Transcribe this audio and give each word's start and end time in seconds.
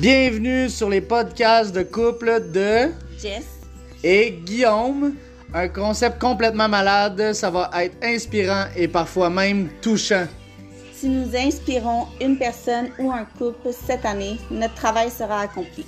Bienvenue 0.00 0.70
sur 0.70 0.88
les 0.88 1.02
podcasts 1.02 1.74
de 1.74 1.82
couple 1.82 2.50
de 2.50 2.90
Jess. 3.20 3.44
et 4.02 4.30
Guillaume. 4.30 5.14
Un 5.52 5.68
concept 5.68 6.18
complètement 6.18 6.66
malade, 6.66 7.34
ça 7.34 7.50
va 7.50 7.70
être 7.74 7.94
inspirant 8.02 8.64
et 8.74 8.88
parfois 8.88 9.28
même 9.28 9.68
touchant. 9.82 10.24
Si 10.94 11.10
nous 11.10 11.36
inspirons 11.36 12.06
une 12.22 12.38
personne 12.38 12.88
ou 12.98 13.12
un 13.12 13.26
couple 13.36 13.68
cette 13.70 14.06
année, 14.06 14.38
notre 14.50 14.74
travail 14.74 15.10
sera 15.10 15.40
accompli. 15.40 15.84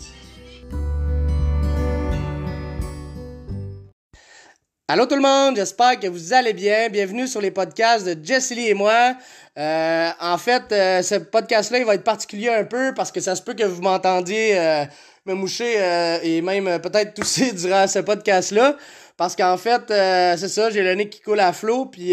Allô 4.86 5.06
tout 5.06 5.14
le 5.14 5.22
monde, 5.22 5.56
j'espère 5.56 5.98
que 5.98 6.06
vous 6.08 6.34
allez 6.34 6.52
bien. 6.52 6.90
Bienvenue 6.90 7.26
sur 7.26 7.40
les 7.40 7.50
podcasts 7.50 8.06
de 8.06 8.22
Jessie 8.22 8.68
et 8.68 8.74
moi. 8.74 9.14
Euh, 9.56 10.10
en 10.20 10.36
fait, 10.36 10.64
euh, 10.72 11.00
ce 11.00 11.14
podcast-là, 11.14 11.82
va 11.84 11.94
être 11.94 12.04
particulier 12.04 12.50
un 12.50 12.64
peu 12.64 12.92
parce 12.94 13.10
que 13.10 13.18
ça 13.18 13.34
se 13.34 13.40
peut 13.40 13.54
que 13.54 13.64
vous 13.64 13.80
m'entendiez 13.80 14.58
euh, 14.58 14.84
me 15.24 15.32
moucher 15.32 15.78
et 16.22 16.42
même 16.42 16.66
peut-être 16.82 17.14
tousser 17.14 17.52
durant 17.54 17.86
ce 17.86 18.00
podcast-là. 18.00 18.76
Parce 19.16 19.34
qu'en 19.34 19.56
fait, 19.56 19.84
c'est 19.88 20.48
ça, 20.48 20.68
j'ai 20.68 20.82
le 20.82 20.94
nez 20.94 21.08
qui 21.08 21.22
coule 21.22 21.40
à 21.40 21.54
flot, 21.54 21.86
puis 21.86 22.12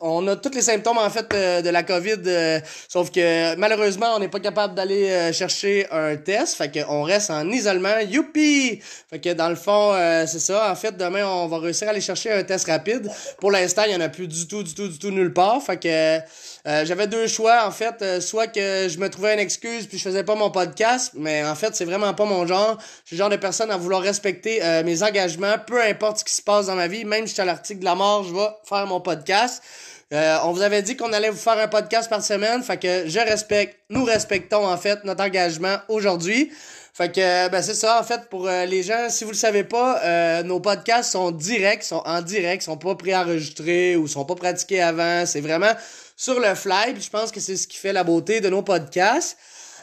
on 0.00 0.26
a 0.28 0.36
tous 0.36 0.54
les 0.54 0.62
symptômes 0.62 0.98
en 0.98 1.10
fait 1.10 1.26
euh, 1.32 1.62
de 1.62 1.70
la 1.70 1.82
COVID, 1.82 2.20
euh, 2.26 2.60
sauf 2.88 3.10
que 3.10 3.54
malheureusement, 3.56 4.14
on 4.16 4.18
n'est 4.18 4.28
pas 4.28 4.40
capable 4.40 4.74
d'aller 4.74 5.08
euh, 5.08 5.32
chercher 5.32 5.86
un 5.90 6.16
test, 6.16 6.56
fait 6.56 6.70
qu'on 6.70 7.02
reste 7.02 7.30
en 7.30 7.48
isolement. 7.50 7.98
Youpi! 7.98 8.80
Fait 9.10 9.18
que 9.18 9.32
dans 9.32 9.48
le 9.48 9.54
fond, 9.54 9.92
euh, 9.94 10.26
c'est 10.26 10.38
ça. 10.38 10.70
En 10.70 10.74
fait, 10.74 10.96
demain, 10.96 11.26
on 11.26 11.46
va 11.46 11.58
réussir 11.58 11.88
à 11.88 11.92
aller 11.92 12.00
chercher 12.00 12.32
un 12.32 12.42
test 12.42 12.66
rapide. 12.66 13.10
Pour 13.40 13.50
l'instant, 13.50 13.82
il 13.86 13.92
y 13.92 13.96
en 13.96 14.00
a 14.00 14.08
plus 14.08 14.28
du 14.28 14.46
tout, 14.46 14.62
du 14.62 14.74
tout, 14.74 14.88
du 14.88 14.98
tout 14.98 15.10
nulle 15.10 15.32
part. 15.32 15.62
Fait 15.62 15.78
que 15.78 15.88
euh, 15.88 16.84
j'avais 16.84 17.06
deux 17.06 17.26
choix 17.26 17.66
en 17.66 17.70
fait, 17.70 18.20
soit 18.20 18.48
que 18.48 18.88
je 18.88 18.98
me 18.98 19.08
trouvais 19.08 19.34
une 19.34 19.40
excuse 19.40 19.86
puis 19.86 19.98
je 19.98 20.02
faisais 20.02 20.24
pas 20.24 20.34
mon 20.34 20.50
podcast, 20.50 21.12
mais 21.14 21.44
en 21.44 21.54
fait, 21.54 21.74
c'est 21.74 21.84
vraiment 21.84 22.12
pas 22.12 22.24
mon 22.24 22.46
genre. 22.46 22.76
Je 23.04 23.08
suis 23.08 23.16
le 23.16 23.18
genre 23.18 23.30
de 23.30 23.36
personne 23.36 23.70
à 23.70 23.76
vouloir 23.76 24.02
respecter 24.02 24.60
mes 24.84 25.02
engagements, 25.02 25.54
peu 25.64 25.80
importe 25.82 26.18
ce 26.18 26.24
qui 26.24 26.34
se 26.34 26.42
passe 26.42 26.66
dans 26.66 26.74
ma 26.74 26.88
vie, 26.88 27.04
même 27.04 27.22
si 27.22 27.28
je 27.28 27.32
suis 27.34 27.42
à 27.42 27.44
l'article 27.44 27.80
de 27.80 27.84
la 27.84 27.94
mort, 27.94 28.24
je 28.24 28.34
vais 28.34 28.48
faire 28.68 28.86
mon 28.86 29.00
podcast. 29.00 29.62
Euh, 30.12 30.38
on 30.44 30.52
vous 30.52 30.62
avait 30.62 30.82
dit 30.82 30.96
qu'on 30.96 31.12
allait 31.12 31.30
vous 31.30 31.36
faire 31.36 31.58
un 31.58 31.66
podcast 31.66 32.08
par 32.08 32.22
semaine, 32.22 32.62
fait 32.62 32.76
que 32.76 33.08
je 33.08 33.18
respecte, 33.18 33.80
nous 33.90 34.04
respectons 34.04 34.64
en 34.64 34.76
fait 34.76 35.02
notre 35.04 35.24
engagement 35.24 35.78
aujourd'hui. 35.88 36.52
Fait 36.96 37.12
que 37.12 37.20
euh, 37.20 37.48
ben 37.50 37.60
c'est 37.60 37.74
ça 37.74 38.00
en 38.00 38.04
fait 38.04 38.30
pour 38.30 38.48
euh, 38.48 38.64
les 38.64 38.82
gens, 38.82 39.10
si 39.10 39.24
vous 39.24 39.30
le 39.32 39.36
savez 39.36 39.64
pas, 39.64 40.00
euh, 40.02 40.42
nos 40.44 40.60
podcasts 40.60 41.12
sont 41.12 41.30
directs, 41.30 41.82
sont 41.82 42.02
en 42.06 42.22
direct, 42.22 42.62
sont 42.62 42.78
pas 42.78 42.94
préenregistrés 42.94 43.96
ou 43.96 44.08
sont 44.08 44.24
pas 44.24 44.34
pratiqués 44.34 44.80
avant, 44.80 45.26
c'est 45.26 45.42
vraiment 45.42 45.72
sur 46.16 46.40
le 46.40 46.54
fly, 46.54 46.98
je 46.98 47.10
pense 47.10 47.32
que 47.32 47.40
c'est 47.40 47.58
ce 47.58 47.68
qui 47.68 47.76
fait 47.76 47.92
la 47.92 48.02
beauté 48.02 48.40
de 48.40 48.48
nos 48.48 48.62
podcasts. 48.62 49.36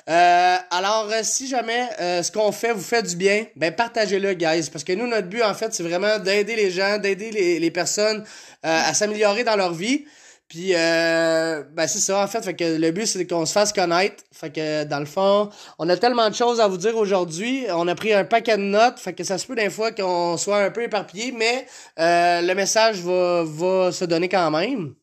Euh, 0.09 0.57
alors, 0.69 1.09
euh, 1.11 1.21
si 1.23 1.47
jamais 1.47 1.87
euh, 2.01 2.23
ce 2.23 2.31
qu'on 2.31 2.51
fait 2.51 2.73
vous 2.73 2.81
fait 2.81 3.03
du 3.03 3.15
bien, 3.15 3.45
ben 3.55 3.73
partagez-le, 3.73 4.33
guys. 4.33 4.69
Parce 4.71 4.83
que 4.83 4.93
nous, 4.93 5.07
notre 5.07 5.27
but, 5.27 5.43
en 5.43 5.53
fait, 5.53 5.73
c'est 5.73 5.83
vraiment 5.83 6.19
d'aider 6.19 6.55
les 6.55 6.71
gens, 6.71 6.97
d'aider 6.97 7.31
les, 7.31 7.59
les 7.59 7.71
personnes 7.71 8.23
euh, 8.65 8.81
à 8.85 8.93
s'améliorer 8.93 9.43
dans 9.43 9.55
leur 9.55 9.73
vie. 9.73 10.05
Puis, 10.49 10.75
euh, 10.75 11.63
ben 11.71 11.87
c'est 11.87 11.99
ça, 11.99 12.21
en 12.23 12.27
fait. 12.27 12.43
Fait 12.43 12.53
que 12.53 12.77
le 12.77 12.91
but, 12.91 13.07
c'est 13.07 13.25
qu'on 13.25 13.45
se 13.45 13.53
fasse 13.53 13.71
connaître. 13.73 14.23
Fait 14.31 14.51
que, 14.51 14.83
dans 14.83 14.99
le 14.99 15.05
fond, 15.05 15.49
on 15.79 15.89
a 15.89 15.97
tellement 15.97 16.29
de 16.29 16.35
choses 16.35 16.59
à 16.59 16.67
vous 16.67 16.77
dire 16.77 16.95
aujourd'hui. 16.97 17.65
On 17.71 17.87
a 17.87 17.95
pris 17.95 18.13
un 18.13 18.25
paquet 18.25 18.57
de 18.57 18.63
notes. 18.63 18.99
Fait 18.99 19.13
que 19.13 19.23
ça 19.23 19.37
se 19.37 19.47
peut 19.47 19.55
des 19.55 19.69
fois 19.69 19.91
qu'on 19.91 20.37
soit 20.37 20.59
un 20.59 20.69
peu 20.71 20.83
éparpillé, 20.83 21.31
mais 21.31 21.65
euh, 21.99 22.41
le 22.41 22.53
message 22.55 22.97
va, 22.97 23.43
va 23.45 23.91
se 23.91 24.05
donner 24.05 24.29
quand 24.29 24.51
même. 24.51 24.93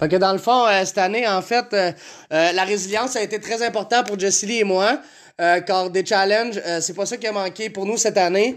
Fait 0.00 0.08
que 0.08 0.16
dans 0.16 0.32
le 0.32 0.38
fond, 0.38 0.66
euh, 0.66 0.82
cette 0.86 0.96
année, 0.96 1.28
en 1.28 1.42
fait, 1.42 1.66
euh, 1.74 1.92
euh, 2.32 2.52
la 2.52 2.64
résilience 2.64 3.16
a 3.16 3.22
été 3.22 3.38
très 3.38 3.62
important 3.62 4.02
pour 4.02 4.18
Jessie 4.18 4.60
et 4.60 4.64
moi. 4.64 4.98
Euh, 5.40 5.60
car 5.60 5.90
des 5.90 6.04
challenges, 6.04 6.60
c'est 6.80 6.94
pas 6.94 7.06
ça 7.06 7.16
qui 7.16 7.26
a 7.26 7.32
manqué 7.32 7.70
pour 7.70 7.86
nous 7.86 7.96
cette 7.96 8.18
année. 8.18 8.56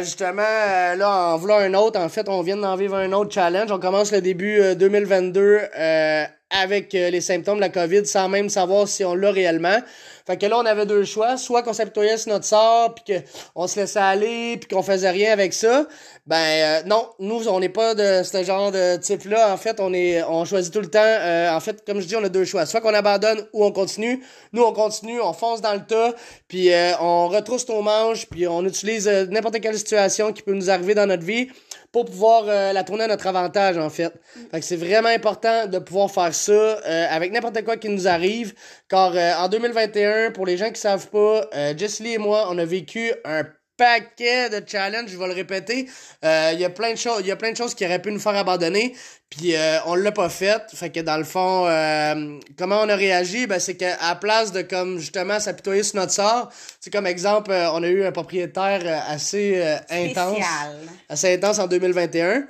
Justement, 0.00 0.42
là, 0.42 1.32
en 1.32 1.38
voulant 1.38 1.56
un 1.56 1.72
autre, 1.72 1.98
en 1.98 2.10
fait, 2.10 2.28
on 2.28 2.42
vient 2.42 2.58
d'en 2.58 2.76
vivre 2.76 2.96
un 2.96 3.10
autre 3.12 3.32
challenge. 3.32 3.72
On 3.72 3.78
commence 3.78 4.12
le 4.12 4.20
début 4.20 4.60
euh, 4.60 4.74
2022 4.74 5.60
euh, 5.78 6.24
avec 6.50 6.92
les 6.92 7.20
symptômes 7.22 7.56
de 7.56 7.62
la 7.62 7.70
COVID 7.70 8.04
sans 8.04 8.28
même 8.28 8.50
savoir 8.50 8.86
si 8.86 9.02
on 9.06 9.14
l'a 9.14 9.30
réellement. 9.30 9.78
Fait 10.26 10.36
que 10.36 10.46
là, 10.46 10.58
on 10.58 10.66
avait 10.66 10.86
deux 10.86 11.04
choix. 11.04 11.36
Soit 11.36 11.62
qu'on 11.62 11.72
s'apitoyait 11.72 12.16
sur 12.16 12.32
notre 12.32 12.44
sort, 12.44 12.94
puis 12.94 13.20
qu'on 13.54 13.66
se 13.66 13.80
laissait 13.80 13.98
aller, 13.98 14.56
puis 14.58 14.68
qu'on 14.74 14.82
faisait 14.82 15.10
rien 15.10 15.32
avec 15.32 15.52
ça. 15.52 15.86
Ben 16.26 16.36
euh, 16.36 16.82
non, 16.86 17.08
nous, 17.18 17.48
on 17.48 17.60
n'est 17.60 17.68
pas 17.68 17.94
de 17.94 18.22
ce 18.22 18.42
genre 18.44 18.70
de 18.70 18.96
type-là. 18.96 19.52
En 19.52 19.56
fait, 19.56 19.80
on 19.80 19.92
est 19.92 20.22
on 20.24 20.44
choisit 20.44 20.72
tout 20.72 20.80
le 20.80 20.90
temps. 20.90 21.00
euh, 21.02 21.50
en 21.50 21.60
fait, 21.60 21.84
comme 21.84 22.00
je 22.00 22.06
dis, 22.06 22.16
on 22.16 22.24
a 22.24 22.28
deux 22.28 22.44
choix. 22.44 22.66
Soit 22.66 22.80
qu'on 22.80 22.94
abandonne 22.94 23.46
ou 23.52 23.64
on 23.64 23.72
continue. 23.72 24.22
Nous, 24.52 24.62
on 24.62 24.72
continue, 24.72 25.20
on 25.20 25.32
fonce 25.32 25.60
dans 25.60 25.74
le 25.74 25.84
tas, 25.84 26.14
puis 26.48 26.72
euh, 26.72 26.92
on 27.00 27.28
retrousse 27.28 27.68
nos 27.68 27.82
manches, 27.82 28.26
puis 28.26 28.46
on 28.46 28.64
utilise 28.64 29.08
euh, 29.08 29.26
n'importe 29.26 29.60
quelle 29.60 29.76
situation 29.78 30.32
qui 30.32 30.42
peut 30.42 30.52
nous 30.54 30.70
arriver 30.70 30.94
dans 30.94 31.06
notre 31.06 31.24
vie 31.24 31.48
pour 31.92 32.06
pouvoir 32.06 32.44
euh, 32.48 32.72
la 32.72 32.82
tourner 32.84 33.04
à 33.04 33.08
notre 33.08 33.26
avantage, 33.26 33.76
en 33.76 33.90
fait. 33.90 34.12
Fait 34.50 34.60
que 34.60 34.64
c'est 34.64 34.76
vraiment 34.76 35.10
important 35.10 35.66
de 35.66 35.78
pouvoir 35.78 36.10
faire 36.10 36.34
ça 36.34 36.52
euh, 36.52 37.06
avec 37.10 37.32
n'importe 37.32 37.62
quoi 37.64 37.76
qui 37.76 37.90
nous 37.90 38.08
arrive. 38.08 38.54
Car 38.88 39.12
euh, 39.14 39.34
en 39.34 39.48
2021, 39.48 40.30
pour 40.32 40.46
les 40.46 40.56
gens 40.56 40.70
qui 40.70 40.80
savent 40.80 41.08
pas, 41.08 41.46
euh, 41.54 41.74
Jess 41.76 42.00
Lee 42.00 42.14
et 42.14 42.18
moi, 42.18 42.48
on 42.50 42.56
a 42.58 42.64
vécu 42.64 43.12
un 43.24 43.44
paquet 43.76 44.48
de 44.50 44.62
challenges, 44.66 45.08
je 45.10 45.16
vais 45.18 45.26
le 45.26 45.32
répéter. 45.34 45.88
Euh, 46.24 46.50
Il 46.54 46.60
y 46.60 46.64
a 46.64 46.70
plein 46.70 46.92
de 46.92 46.98
choses, 46.98 47.20
il 47.20 47.26
y 47.26 47.30
a 47.30 47.36
plein 47.36 47.52
de 47.52 47.56
choses 47.56 47.74
qui 47.74 47.84
auraient 47.84 48.00
pu 48.02 48.12
nous 48.12 48.20
faire 48.20 48.36
abandonner, 48.36 48.94
puis 49.30 49.56
euh, 49.56 49.78
on 49.86 49.94
l'a 49.94 50.12
pas 50.12 50.28
fait. 50.28 50.62
Fait 50.74 50.90
que 50.90 51.00
dans 51.00 51.16
le 51.16 51.24
fond, 51.24 51.66
euh, 51.66 52.38
comment 52.58 52.80
on 52.82 52.88
a 52.88 52.96
réagi, 52.96 53.46
ben 53.46 53.58
c'est 53.58 53.76
qu'à 53.76 53.96
la 54.00 54.14
place 54.16 54.52
de 54.52 54.62
comme 54.62 54.98
justement 54.98 55.40
s'apitoyer 55.40 55.82
sur 55.82 55.96
notre 55.96 56.12
sort, 56.12 56.50
c'est 56.80 56.90
comme 56.92 57.06
exemple, 57.06 57.50
euh, 57.50 57.70
on 57.72 57.82
a 57.82 57.88
eu 57.88 58.04
un 58.04 58.12
propriétaire 58.12 58.80
euh, 58.84 58.98
assez 59.12 59.54
euh, 59.56 59.76
intense, 59.90 60.34
Spécial. 60.36 60.76
assez 61.08 61.34
intense 61.34 61.58
en 61.58 61.66
2021. 61.66 62.46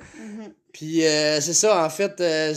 Puis 0.73 1.05
euh, 1.05 1.39
c'est 1.39 1.53
ça, 1.53 1.85
en 1.85 1.89
fait, 1.89 2.19
euh, 2.19 2.53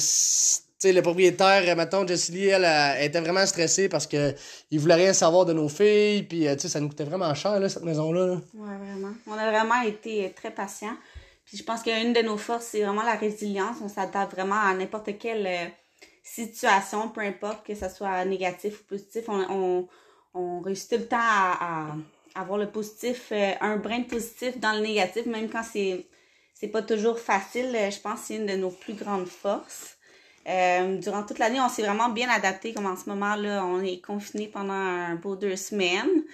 le 0.85 1.01
propriétaire, 1.01 1.63
euh, 1.67 1.75
mettons, 1.75 2.07
Jessie 2.07 2.33
Lee, 2.33 2.47
elle, 2.47 2.65
elle, 2.65 3.07
était 3.07 3.21
vraiment 3.21 3.45
stressée 3.47 3.89
parce 3.89 4.07
que 4.07 4.35
il 4.71 4.79
voulait 4.79 4.95
rien 4.95 5.13
savoir 5.13 5.45
de 5.45 5.53
nos 5.53 5.69
filles, 5.69 6.23
puis 6.25 6.47
euh, 6.47 6.57
ça 6.59 6.81
nous 6.81 6.89
coûtait 6.89 7.05
vraiment 7.05 7.33
cher, 7.35 7.59
là, 7.59 7.69
cette 7.69 7.85
maison-là. 7.85 8.27
là. 8.27 8.35
Ouais, 8.55 8.77
vraiment. 8.79 9.15
On 9.27 9.33
a 9.33 9.51
vraiment 9.51 9.83
été 9.83 10.33
très 10.37 10.51
patients. 10.51 10.97
Puis 11.47 11.57
je 11.57 11.63
pense 11.63 11.83
qu'une 11.83 12.13
de 12.13 12.23
nos 12.23 12.37
forces, 12.37 12.67
c'est 12.73 12.83
vraiment 12.83 13.05
la 13.05 13.15
résilience. 13.15 13.77
On 13.83 13.89
s'adapte 13.89 14.33
vraiment 14.33 14.61
à 14.61 14.75
n'importe 14.75 15.17
quelle 15.19 15.47
euh, 15.47 15.67
situation, 16.25 17.09
peu 17.09 17.21
importe 17.21 17.65
que 17.65 17.75
ce 17.75 17.89
soit 17.89 18.25
négatif 18.25 18.81
ou 18.81 18.85
positif. 18.85 19.25
On, 19.29 19.41
on, 19.49 19.89
on 20.35 20.61
réussit 20.61 20.91
tout 20.91 20.97
le 20.97 21.07
temps 21.07 21.17
à, 21.21 21.95
avoir 22.35 22.59
le 22.59 22.69
positif, 22.69 23.29
euh, 23.33 23.53
un 23.61 23.77
brin 23.77 24.01
de 24.01 24.05
positif 24.05 24.59
dans 24.59 24.73
le 24.73 24.81
négatif, 24.81 25.27
même 25.27 25.49
quand 25.49 25.63
c'est 25.63 26.07
c'est 26.53 26.69
pas 26.69 26.83
toujours 26.83 27.19
facile. 27.19 27.75
Euh, 27.75 27.91
Je 27.91 28.01
pense 28.01 28.21
que 28.21 28.27
c'est 28.27 28.37
une 28.37 28.47
de 28.47 28.57
nos 28.57 28.71
plus 28.71 28.95
grandes 28.95 29.29
forces. 29.29 29.96
Euh, 30.49 30.99
durant 30.99 31.25
toute 31.25 31.39
l'année, 31.39 31.61
on 31.61 31.69
s'est 31.69 31.83
vraiment 31.83 32.09
bien 32.09 32.29
adapté. 32.29 32.73
Comme 32.73 32.87
en 32.87 32.97
ce 32.97 33.09
moment, 33.09 33.35
là, 33.37 33.65
on 33.65 33.83
est 33.83 34.01
confiné 34.01 34.49
pendant 34.49 34.73
un 34.73 35.17
beau 35.17 35.37
deux 35.37 35.57
semaines. 35.57 36.25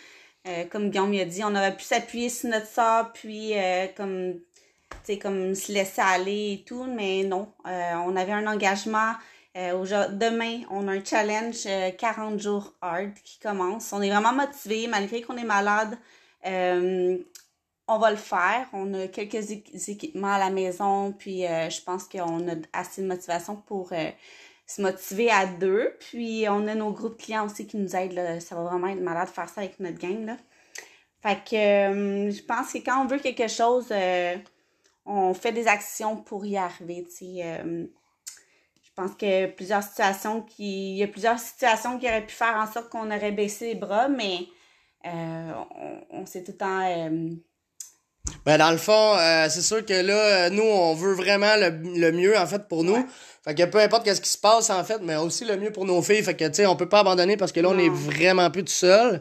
Euh, 0.49 0.65
comme 0.71 0.91
Guillaume 0.91 1.15
a 1.15 1.25
dit, 1.25 1.43
on 1.45 1.55
aurait 1.55 1.77
pu 1.77 1.85
s'appuyer 1.85 2.29
sur 2.29 2.51
notre 2.51 2.67
sort, 2.67 3.13
puis 3.13 3.53
euh, 3.57 3.87
comme, 3.97 4.35
comme 5.21 5.55
se 5.55 5.73
laisser 5.73 6.01
aller 6.01 6.61
et 6.61 6.65
tout, 6.67 6.85
mais 6.85 7.23
non. 7.25 7.53
On 7.65 8.17
avait 8.17 8.33
un 8.33 8.47
engagement. 8.47 9.13
Demain, 9.55 10.63
on 10.71 10.89
a 10.89 10.93
un 10.93 11.05
challenge 11.05 11.67
euh, 11.67 11.91
40 11.91 12.41
jours 12.41 12.73
hard 12.81 13.13
qui 13.23 13.39
commence. 13.39 13.93
On 13.93 14.01
est 14.01 14.11
vraiment 14.11 14.33
motivés, 14.33 14.87
malgré 14.89 15.21
qu'on 15.23 15.37
est 15.37 15.45
malade. 15.45 15.97
On 17.89 17.99
va 17.99 18.11
le 18.11 18.17
faire. 18.17 18.69
On 18.73 18.95
a 18.95 19.09
quelques 19.09 19.51
équ- 19.51 19.91
équipements 19.91 20.35
à 20.35 20.39
la 20.39 20.51
maison, 20.51 21.13
puis 21.13 21.47
euh, 21.47 21.69
je 21.69 21.83
pense 21.83 22.05
qu'on 22.05 22.49
a 22.49 22.55
assez 22.73 23.03
de 23.03 23.07
motivation 23.09 23.57
pour 23.57 23.93
euh, 23.93 24.11
se 24.67 24.81
motiver 24.81 25.31
à 25.31 25.47
deux. 25.47 25.97
Puis 25.99 26.47
on 26.49 26.67
a 26.69 26.75
nos 26.75 26.93
groupes 26.93 27.19
clients 27.19 27.47
aussi 27.47 27.67
qui 27.67 27.77
nous 27.77 27.95
aident. 27.97 28.13
Là. 28.15 28.41
Ça 28.41 28.55
va 28.55 28.63
vraiment 28.63 28.87
être 28.87 29.01
malade 29.01 29.29
de 29.29 29.33
faire 29.33 29.49
ça 29.49 29.61
avec 29.63 29.81
notre 29.81 29.99
gang. 29.99 30.25
Là. 30.25 30.37
Fait 31.23 31.39
que 31.45 31.57
euh, 31.57 32.31
je 32.31 32.43
pense 32.43 32.73
que 32.73 32.79
quand 32.79 33.03
on 33.03 33.07
veut 33.07 33.19
quelque 33.19 33.49
chose, 33.49 33.93
on 35.05 35.35
fait 35.35 35.53
des 35.53 35.67
actions 35.67 36.17
pour 36.17 36.47
y 36.47 36.57
arriver. 36.57 37.07
je 37.19 37.87
pense 38.95 39.15
que 39.17 39.47
plusieurs 39.47 39.83
situations 39.83 40.43
qui. 40.43 40.93
Il 40.93 40.99
y 40.99 41.03
a 41.03 41.09
plusieurs 41.09 41.39
situations 41.39 41.99
qui 41.99 42.07
auraient 42.07 42.27
pu 42.27 42.35
faire 42.35 42.57
en 42.57 42.67
sorte 42.71 42.89
qu'on 42.91 43.11
aurait 43.11 43.33
baissé 43.33 43.69
les 43.69 43.75
bras, 43.75 44.09
mais 44.09 44.47
on, 45.05 45.67
on 46.11 46.27
s'est 46.27 46.45
tout 46.45 46.53
le 46.53 46.59
temps. 46.59 47.11
Ben 48.45 48.59
dans 48.59 48.71
le 48.71 48.77
fond, 48.77 49.17
euh, 49.19 49.47
c'est 49.49 49.63
sûr 49.63 49.85
que 49.85 49.95
là, 49.95 50.51
nous, 50.51 50.63
on 50.63 50.95
veut 50.95 51.15
vraiment 51.15 51.55
le, 51.57 51.71
le 51.99 52.13
mieux 52.13 52.37
en 52.37 52.47
fait 52.47 52.67
pour 52.69 52.85
nous. 52.85 52.95
Ouais. 52.95 53.07
Fait 53.45 53.55
que 53.55 53.65
peu 53.65 53.79
importe 53.79 54.05
qu'est-ce 54.05 54.21
qui 54.21 54.29
se 54.29 54.39
passe 54.39 54.71
en 54.71 54.85
fait, 54.85 55.01
mais 55.03 55.17
aussi 55.17 55.45
le 55.45 55.57
mieux 55.57 55.71
pour 55.73 55.85
nos 55.85 56.01
filles. 56.03 56.23
Fait 56.23 56.35
que 56.35 56.47
tu 56.47 56.55
sais, 56.55 56.67
on 56.67 56.77
peut 56.77 56.89
pas 56.89 57.01
abandonner 57.01 57.37
parce 57.37 57.53
que 57.53 57.61
là, 57.61 57.69
on 57.69 57.79
est 57.79 57.89
vraiment 57.89 58.51
plus 58.51 58.65
tout 58.65 58.73
seul. 58.73 59.21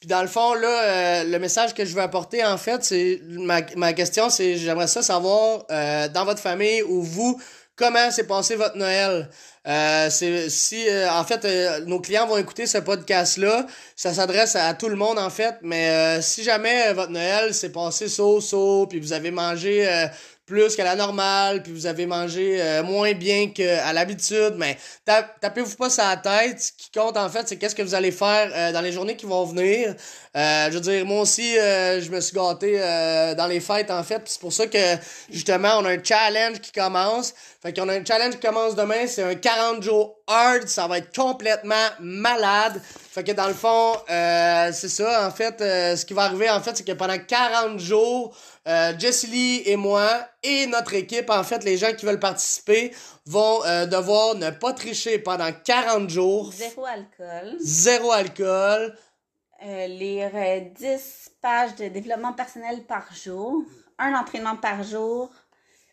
Puis 0.00 0.08
dans 0.08 0.22
le 0.22 0.28
fond, 0.28 0.54
là, 0.54 0.68
euh, 0.68 1.24
le 1.24 1.38
message 1.38 1.74
que 1.74 1.84
je 1.84 1.92
veux 1.92 2.00
apporter, 2.00 2.44
en 2.44 2.56
fait, 2.56 2.84
c'est 2.84 3.20
ma, 3.26 3.62
ma 3.76 3.92
question, 3.92 4.30
c'est 4.30 4.56
j'aimerais 4.56 4.86
ça 4.86 5.02
savoir 5.02 5.64
euh, 5.70 6.08
dans 6.08 6.24
votre 6.24 6.40
famille 6.40 6.82
ou 6.82 7.02
vous, 7.02 7.40
comment 7.78 8.10
s'est 8.10 8.26
passé 8.26 8.56
votre 8.56 8.76
Noël? 8.76 9.30
Euh, 9.66 10.08
si 10.10 10.88
euh, 10.88 11.10
en 11.10 11.24
fait 11.24 11.44
euh, 11.44 11.80
nos 11.80 12.00
clients 12.00 12.26
vont 12.26 12.38
écouter 12.38 12.66
ce 12.66 12.78
podcast 12.78 13.36
là, 13.36 13.66
ça 13.96 14.14
s'adresse 14.14 14.56
à, 14.56 14.72
tout 14.74 14.88
le 14.88 14.96
monde 14.96 15.18
en 15.18 15.30
fait, 15.30 15.56
mais 15.62 16.22
si 16.22 16.42
jamais 16.42 16.92
votre 16.94 17.10
Noël 17.10 17.52
s'est 17.52 17.72
passé 17.72 18.08
so 18.08 18.40
so 18.40 18.86
puis 18.86 18.98
vous 18.98 19.12
avez 19.12 19.30
mangé 19.30 19.86
plus 20.48 20.74
qu'à 20.74 20.84
la 20.84 20.96
normale, 20.96 21.62
puis 21.62 21.72
vous 21.72 21.86
avez 21.86 22.06
mangé 22.06 22.60
moins 22.84 23.12
bien 23.12 23.50
qu'à 23.50 23.92
l'habitude, 23.92 24.54
mais 24.56 24.78
tapez-vous 25.04 25.76
pas 25.76 25.90
ça 25.90 26.08
la 26.08 26.16
tête. 26.16 26.60
Ce 26.60 26.72
qui 26.72 26.90
compte 26.90 27.16
en 27.18 27.28
fait, 27.28 27.46
c'est 27.46 27.56
qu'est-ce 27.56 27.74
que 27.74 27.82
vous 27.82 27.94
allez 27.94 28.10
faire 28.10 28.72
dans 28.72 28.80
les 28.80 28.90
journées 28.90 29.14
qui 29.14 29.26
vont 29.26 29.44
venir. 29.44 29.94
je 30.34 30.72
veux 30.72 30.80
dire, 30.80 31.04
moi 31.04 31.20
aussi, 31.20 31.54
je 31.54 32.10
me 32.10 32.20
suis 32.20 32.34
gâté 32.34 32.78
dans 33.36 33.46
les 33.46 33.60
fêtes 33.60 33.90
en 33.90 34.02
fait, 34.02 34.22
c'est 34.24 34.40
pour 34.40 34.52
ça 34.52 34.66
que 34.66 34.96
justement 35.30 35.78
on 35.78 35.84
a 35.84 35.90
un 35.90 36.02
challenge 36.02 36.60
qui 36.60 36.72
commence. 36.72 37.34
Fait 37.62 37.72
qu'on 37.72 37.88
a 37.88 37.94
un 37.94 38.04
challenge 38.04 38.34
qui 38.34 38.46
commence 38.46 38.74
demain, 38.74 39.06
c'est 39.06 39.22
un 39.22 39.34
40 39.34 39.82
jours 39.82 40.17
hard, 40.28 40.68
ça 40.68 40.86
va 40.86 40.98
être 40.98 41.14
complètement 41.14 41.88
malade. 41.98 42.80
Fait 42.84 43.24
que 43.24 43.32
dans 43.32 43.48
le 43.48 43.54
fond, 43.54 43.94
euh, 44.08 44.70
c'est 44.72 44.88
ça, 44.88 45.26
en 45.26 45.30
fait, 45.30 45.60
euh, 45.60 45.96
ce 45.96 46.04
qui 46.04 46.14
va 46.14 46.24
arriver, 46.24 46.48
en 46.50 46.60
fait, 46.60 46.76
c'est 46.76 46.84
que 46.84 46.92
pendant 46.92 47.18
40 47.18 47.80
jours, 47.80 48.36
euh, 48.68 48.92
Lee 48.92 49.62
et 49.66 49.76
moi 49.76 50.08
et 50.42 50.66
notre 50.66 50.94
équipe, 50.94 51.30
en 51.30 51.42
fait, 51.42 51.64
les 51.64 51.76
gens 51.76 51.92
qui 51.94 52.06
veulent 52.06 52.20
participer, 52.20 52.94
vont 53.26 53.64
euh, 53.64 53.86
devoir 53.86 54.34
ne 54.36 54.50
pas 54.50 54.72
tricher 54.72 55.18
pendant 55.18 55.50
40 55.52 56.08
jours. 56.10 56.52
Zéro 56.52 56.84
alcool. 56.84 57.56
Zéro 57.58 58.12
alcool. 58.12 58.94
lire 59.62 60.30
10 60.78 61.30
pages 61.42 61.74
de 61.76 61.88
développement 61.88 62.34
personnel 62.34 62.84
par 62.84 63.12
jour. 63.14 63.64
Un 63.98 64.14
entraînement 64.14 64.56
par 64.56 64.84
jour 64.84 65.30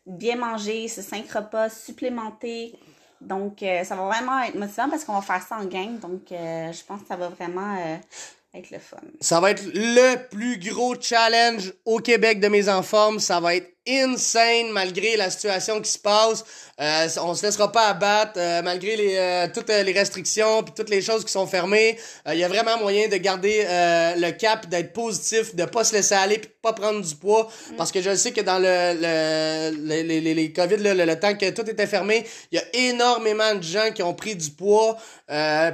bien 0.05 0.35
manger, 0.35 0.87
ce 0.87 1.01
cinq 1.01 1.29
repas 1.31 1.69
supplémentés. 1.69 2.77
Donc, 3.21 3.63
euh, 3.63 3.83
ça 3.83 3.95
va 3.95 4.05
vraiment 4.05 4.41
être 4.43 4.55
motivant 4.55 4.89
parce 4.89 5.03
qu'on 5.03 5.13
va 5.15 5.21
faire 5.21 5.41
ça 5.41 5.57
en 5.57 5.65
gang. 5.65 5.99
Donc, 5.99 6.31
euh, 6.31 6.71
je 6.71 6.83
pense 6.83 7.01
que 7.01 7.07
ça 7.07 7.15
va 7.15 7.29
vraiment 7.29 7.75
euh, 7.75 7.97
être 8.53 8.71
le 8.71 8.79
fun. 8.79 8.97
Ça 9.19 9.39
va 9.39 9.51
être 9.51 9.63
le 9.65 10.27
plus 10.29 10.59
gros 10.59 10.95
challenge 10.99 11.73
au 11.85 11.99
Québec 11.99 12.39
de 12.39 12.47
mes 12.47 12.69
enfants. 12.69 13.17
Ça 13.19 13.39
va 13.39 13.55
être 13.55 13.74
insane 13.87 14.71
malgré 14.71 15.15
la 15.15 15.29
situation 15.29 15.81
qui 15.81 15.91
se 15.91 15.99
passe. 15.99 16.43
Euh, 16.81 17.07
on 17.21 17.33
se 17.35 17.45
laissera 17.45 17.71
pas 17.71 17.87
abattre 17.87 18.33
euh, 18.35 18.61
malgré 18.61 18.97
les, 18.97 19.15
euh, 19.15 19.47
toutes 19.53 19.69
les 19.69 19.93
restrictions 19.93 20.61
puis 20.61 20.73
toutes 20.75 20.89
les 20.89 21.01
choses 21.01 21.23
qui 21.23 21.31
sont 21.31 21.47
fermées. 21.47 21.97
Il 22.27 22.37
y 22.37 22.43
a 22.43 22.47
vraiment 22.47 22.77
moyen 22.77 23.07
de 23.07 23.15
garder 23.17 23.65
le 24.17 24.31
cap, 24.31 24.67
d'être 24.67 24.91
positif, 24.93 25.55
de 25.55 25.65
pas 25.65 25.83
se 25.83 25.93
laisser 25.93 26.15
aller 26.15 26.37
puis 26.37 26.47
de 26.47 26.55
pas 26.61 26.73
prendre 26.73 27.01
du 27.01 27.15
poids. 27.15 27.49
Mm. 27.71 27.75
Parce 27.75 27.91
que 27.91 28.01
je 28.01 28.15
sais 28.15 28.31
que 28.31 28.41
dans 28.41 28.59
le, 28.59 28.97
le, 28.99 30.03
les, 30.03 30.21
les, 30.21 30.33
les 30.33 30.51
COVID, 30.51 30.77
le, 30.77 30.93
le, 30.93 31.19
temps 31.19 31.35
que 31.35 31.49
tout 31.51 31.69
était 31.69 31.87
fermé, 31.87 32.25
il 32.51 32.55
y 32.55 32.59
a 32.59 32.89
énormément 32.89 33.55
de 33.55 33.63
gens 33.63 33.91
qui 33.93 34.03
ont 34.03 34.13
pris 34.13 34.35
du 34.35 34.49
poids. 34.51 34.97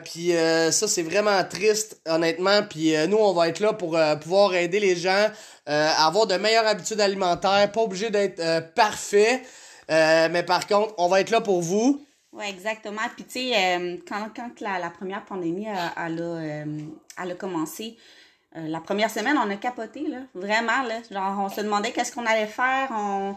puis 0.03 0.31
ça, 0.71 0.87
c'est 0.87 1.03
vraiment 1.03 1.43
triste, 1.43 1.99
honnêtement. 2.07 2.61
Puis 2.69 2.93
nous, 3.07 3.17
on 3.17 3.33
va 3.33 3.47
être 3.47 3.59
là 3.59 3.73
pour 3.73 3.97
pouvoir 4.21 4.53
aider 4.55 4.79
les 4.79 4.95
gens 4.95 5.29
euh, 5.60 5.60
avoir 5.73 6.27
de 6.27 6.35
meilleures 6.35 6.67
habitudes 6.67 6.99
alimentaires, 6.99 7.71
pas 7.71 7.81
obligé 7.81 8.09
d'être 8.09 8.39
euh, 8.39 8.61
parfait. 8.61 9.43
Euh, 9.89 10.29
mais 10.31 10.43
par 10.43 10.67
contre, 10.67 10.93
on 10.97 11.07
va 11.07 11.21
être 11.21 11.29
là 11.29 11.41
pour 11.41 11.61
vous. 11.61 12.05
Oui, 12.33 12.45
exactement. 12.47 13.01
Puis 13.15 13.25
tu 13.25 13.31
sais, 13.51 14.01
quand, 14.07 14.29
quand 14.33 14.61
la, 14.61 14.79
la, 14.79 14.89
première 14.89 15.25
pandémie 15.25 15.67
a, 15.67 15.91
a, 15.97 17.35
commencé, 17.35 17.97
la 18.55 18.79
première 18.79 19.09
semaine, 19.09 19.37
on 19.37 19.49
a 19.49 19.55
capoté, 19.57 20.07
là. 20.07 20.19
Vraiment, 20.33 20.83
là. 20.83 21.01
Genre, 21.11 21.39
on 21.39 21.49
se 21.49 21.59
demandait 21.59 21.91
qu'est-ce 21.91 22.13
qu'on 22.13 22.25
allait 22.25 22.47
faire. 22.47 22.87
On, 22.91 23.35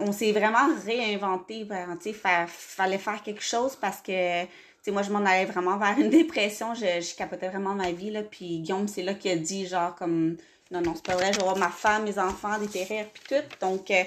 on, 0.00 0.12
s'est 0.12 0.30
vraiment 0.30 0.68
réinventé. 0.86 1.64
Ben, 1.64 1.98
tu 2.00 2.12
sais, 2.12 2.46
fallait 2.46 2.98
faire 2.98 3.20
quelque 3.24 3.42
chose 3.42 3.76
parce 3.80 4.00
que 4.00 4.46
sais, 4.84 4.90
moi, 4.90 5.02
je 5.02 5.10
m'en 5.10 5.24
allais 5.24 5.46
vraiment 5.46 5.76
vers 5.78 5.98
une 5.98 6.10
dépression. 6.10 6.74
Je, 6.74 7.00
je 7.00 7.16
capotais 7.16 7.48
vraiment 7.48 7.74
ma 7.74 7.92
vie, 7.92 8.10
là. 8.10 8.22
Puis 8.22 8.60
Guillaume, 8.60 8.86
c'est 8.86 9.02
là 9.02 9.14
qu'il 9.14 9.30
a 9.32 9.36
dit, 9.36 9.66
genre, 9.66 9.94
comme, 9.94 10.36
non, 10.70 10.80
non, 10.80 10.94
c'est 10.94 11.04
pas 11.04 11.14
vrai, 11.14 11.32
je 11.32 11.40
vais 11.40 11.58
ma 11.58 11.68
femme, 11.68 12.04
mes 12.04 12.18
enfants, 12.18 12.58
des 12.58 12.68
périres, 12.68 13.06
puis 13.12 13.22
tout. 13.28 13.66
Donc, 13.66 13.90
euh, 13.90 14.02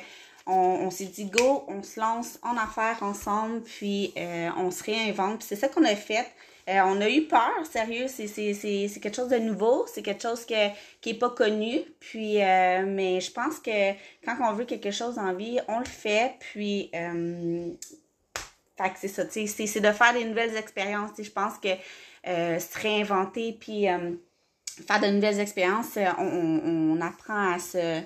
on, 0.48 0.90
s'est 0.90 1.06
dit, 1.06 1.26
go, 1.26 1.66
on 1.68 1.84
se 1.84 2.00
lance 2.00 2.40
en 2.42 2.58
affaires 2.58 2.98
ensemble, 3.02 3.62
puis 3.62 4.14
euh, 4.18 4.50
on 4.58 4.72
se 4.72 4.84
réinvente. 4.84 5.40
Puis 5.40 5.48
c'est 5.50 5.56
ça 5.56 5.68
qu'on 5.68 5.84
a 5.84 5.96
fait. 5.96 6.26
Euh, 6.68 6.82
on 6.86 7.00
a 7.00 7.10
eu 7.10 7.28
peur, 7.28 7.66
sérieux, 7.72 8.08
c'est, 8.08 8.26
quelque 9.02 9.16
chose 9.16 9.30
de 9.30 9.38
nouveau, 9.38 9.86
c'est 9.88 10.02
quelque 10.02 10.22
chose 10.22 10.46
qui 10.46 10.56
n'est 10.56 11.14
pas 11.14 11.30
connu. 11.30 11.82
Puis, 12.00 12.38
mais 12.38 13.22
je 13.22 13.32
pense 13.32 13.60
que 13.60 13.92
quand 14.26 14.36
on 14.42 14.54
veut 14.54 14.66
quelque 14.66 14.92
chose 14.92 15.18
en 15.20 15.34
vie, 15.34 15.60
on 15.68 15.80
le 15.80 15.86
fait. 15.86 16.36
Puis, 16.40 16.90
fait 16.92 18.94
c'est 18.96 19.08
ça, 19.08 19.24
c'est 19.30 19.80
de 19.80 19.92
faire 19.92 20.14
des 20.14 20.26
nouvelles 20.26 20.58
expériences. 20.58 21.12
Je 21.18 21.32
pense 21.32 21.58
que 21.60 21.70
se 22.26 22.82
réinventer, 22.82 23.56
puis 23.58 23.88
faire 24.86 25.00
de 25.00 25.08
nouvelles 25.08 25.40
expériences, 25.40 25.98
euh, 25.98 26.06
on, 26.20 27.00
apprend 27.02 27.54
à 27.54 27.60
se, 27.60 28.02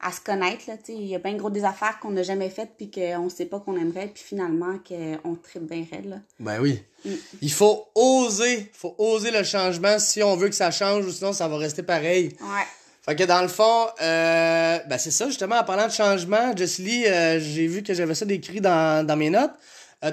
à 0.00 0.12
se 0.12 0.20
connaître. 0.20 0.64
Là, 0.68 0.74
il 0.88 1.06
y 1.06 1.14
a 1.14 1.18
bien 1.18 1.34
gros 1.34 1.50
des 1.50 1.64
affaires 1.64 1.98
qu'on 2.00 2.10
n'a 2.10 2.22
jamais 2.22 2.50
faites 2.50 2.70
puis 2.76 2.90
qu'on 2.90 3.24
ne 3.24 3.28
sait 3.28 3.46
pas 3.46 3.60
qu'on 3.60 3.76
aimerait, 3.76 4.08
puis 4.08 4.22
finalement 4.22 4.78
qu'on 4.86 5.34
tripe 5.36 5.68
bien 5.68 5.84
raide. 5.90 6.08
Là. 6.08 6.16
Ben 6.38 6.60
oui. 6.60 6.82
Mm. 7.04 7.10
Il 7.42 7.52
faut 7.52 7.86
oser, 7.94 8.70
faut 8.74 8.94
oser 8.98 9.30
le 9.30 9.42
changement 9.42 9.98
si 9.98 10.22
on 10.22 10.36
veut 10.36 10.48
que 10.48 10.54
ça 10.54 10.70
change 10.70 11.06
ou 11.06 11.10
sinon 11.10 11.32
ça 11.32 11.48
va 11.48 11.56
rester 11.56 11.82
pareil. 11.82 12.36
Ouais. 12.40 12.66
Fait 13.02 13.14
que 13.14 13.24
dans 13.24 13.42
le 13.42 13.48
fond, 13.48 13.86
euh, 14.00 14.78
ben 14.88 14.98
c'est 14.98 15.12
ça 15.12 15.26
justement, 15.26 15.56
en 15.56 15.64
parlant 15.64 15.86
de 15.86 15.92
changement, 15.92 16.56
Jessie, 16.56 17.06
euh, 17.06 17.38
j'ai 17.38 17.68
vu 17.68 17.82
que 17.82 17.94
j'avais 17.94 18.16
ça 18.16 18.24
décrit 18.24 18.60
dans, 18.60 19.06
dans 19.06 19.16
mes 19.16 19.30
notes. 19.30 19.52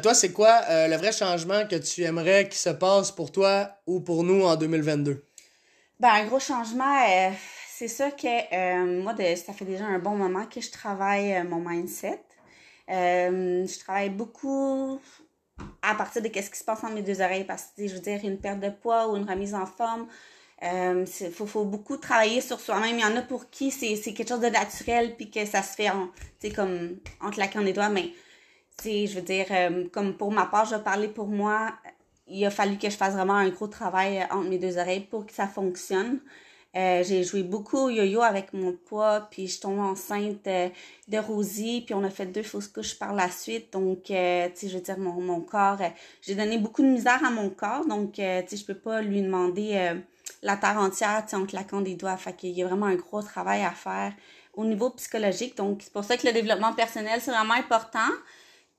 toi, 0.03 0.13
c'est 0.13 0.31
quoi 0.31 0.61
le 0.69 0.95
vrai 0.95 1.11
changement 1.11 1.65
que 1.67 1.75
tu 1.75 2.03
aimerais 2.03 2.47
qu'il 2.47 2.59
se 2.59 2.69
passe 2.69 3.11
pour 3.11 3.31
toi 3.31 3.69
ou 3.87 3.99
pour 3.99 4.23
nous 4.23 4.43
en 4.43 4.55
2022? 4.55 5.23
Ben, 5.99 6.09
un 6.09 6.25
gros 6.25 6.39
changement, 6.39 7.01
euh, 7.07 7.29
c'est 7.69 7.87
ça 7.87 8.11
que 8.11 8.27
euh, 8.27 9.01
moi, 9.01 9.13
de, 9.13 9.35
ça 9.35 9.53
fait 9.53 9.65
déjà 9.65 9.85
un 9.85 9.99
bon 9.99 10.15
moment 10.15 10.45
que 10.45 10.59
je 10.59 10.71
travaille 10.71 11.33
euh, 11.33 11.43
mon 11.43 11.59
mindset. 11.59 12.21
je 12.87 13.79
travaille 13.79 14.09
beaucoup 14.09 14.99
à 15.81 15.95
partir 15.95 16.21
de 16.21 16.27
ce 16.27 16.49
qui 16.49 16.57
se 16.57 16.63
passe 16.63 16.83
entre 16.83 16.93
mes 16.93 17.03
deux 17.03 17.21
oreilles 17.21 17.45
parce 17.45 17.67
que, 17.77 17.87
je 17.87 17.93
veux 17.93 17.99
dire, 17.99 18.19
une 18.23 18.39
perte 18.39 18.59
de 18.59 18.69
poids 18.69 19.07
ou 19.09 19.17
une 19.17 19.29
remise 19.29 19.53
en 19.53 19.65
forme, 19.65 20.07
il 20.61 21.05
faut, 21.31 21.45
faut, 21.45 21.65
beaucoup 21.65 21.97
travailler 21.97 22.41
sur 22.41 22.59
soi-même. 22.59 22.97
Il 22.97 23.01
y 23.01 23.05
en 23.05 23.15
a 23.15 23.21
pour 23.21 23.49
qui 23.49 23.69
c'est 23.69 23.97
quelque 24.13 24.29
chose 24.29 24.39
de 24.39 24.47
naturel 24.47 25.15
puis 25.15 25.29
que 25.29 25.45
ça 25.45 25.61
se 25.61 25.75
fait 25.75 25.89
en, 25.89 26.09
comme 26.55 26.97
en 27.21 27.29
claquant 27.29 27.61
les 27.61 27.73
doigts, 27.73 27.89
mais 27.89 28.11
je 28.83 29.13
veux 29.13 29.21
dire, 29.21 29.47
comme 29.91 30.17
pour 30.17 30.31
ma 30.31 30.47
part, 30.47 30.65
je 30.65 30.75
vais 30.75 30.83
parler 30.83 31.07
pour 31.07 31.27
moi 31.27 31.73
il 32.33 32.45
a 32.45 32.49
fallu 32.49 32.77
que 32.77 32.89
je 32.89 32.97
fasse 32.97 33.13
vraiment 33.13 33.35
un 33.35 33.49
gros 33.49 33.67
travail 33.67 34.23
entre 34.31 34.49
mes 34.49 34.57
deux 34.57 34.77
oreilles 34.77 35.01
pour 35.01 35.25
que 35.25 35.33
ça 35.33 35.47
fonctionne. 35.47 36.19
Euh, 36.75 37.03
j'ai 37.03 37.23
joué 37.23 37.43
beaucoup 37.43 37.77
au 37.77 37.89
yo-yo 37.89 38.23
avec 38.23 38.51
mon 38.51 38.73
poids, 38.73 39.27
puis 39.29 39.47
je 39.47 39.59
tombe 39.59 39.77
enceinte 39.79 40.47
euh, 40.47 40.69
de 41.07 41.17
Rosie, 41.19 41.83
puis 41.85 41.93
on 41.93 42.03
a 42.03 42.09
fait 42.09 42.25
deux 42.25 42.41
fausses 42.41 42.67
couches 42.67 42.97
par 42.97 43.13
la 43.13 43.29
suite. 43.29 43.71
Donc, 43.73 44.09
euh, 44.09 44.49
je 44.59 44.69
veux 44.69 44.81
dire, 44.81 44.97
mon, 44.97 45.21
mon 45.21 45.41
corps, 45.41 45.77
j'ai 46.21 46.33
donné 46.33 46.57
beaucoup 46.57 46.81
de 46.81 46.87
misère 46.87 47.23
à 47.23 47.29
mon 47.29 47.49
corps, 47.51 47.85
donc, 47.85 48.13
tu 48.13 48.21
sais, 48.21 48.57
je 48.57 48.65
peux 48.65 48.73
pas 48.73 49.03
lui 49.03 49.21
demander 49.21 49.93
la 50.41 50.57
terre 50.57 50.77
entière, 50.77 51.23
tu 51.25 51.31
sais, 51.31 51.35
en 51.35 51.45
claquant 51.45 51.81
des 51.81 51.93
doigts. 51.93 52.17
Fait 52.17 52.33
qu'il 52.33 52.51
y 52.51 52.63
a 52.63 52.67
vraiment 52.67 52.87
un 52.87 52.95
gros 52.95 53.21
travail 53.21 53.63
à 53.63 53.71
faire 53.71 54.13
au 54.55 54.65
niveau 54.65 54.89
psychologique. 54.91 55.55
Donc, 55.55 55.81
c'est 55.83 55.93
pour 55.93 56.03
ça 56.03 56.17
que 56.17 56.25
le 56.25 56.33
développement 56.33 56.73
personnel, 56.73 57.19
c'est 57.21 57.31
vraiment 57.31 57.53
important. 57.53 58.09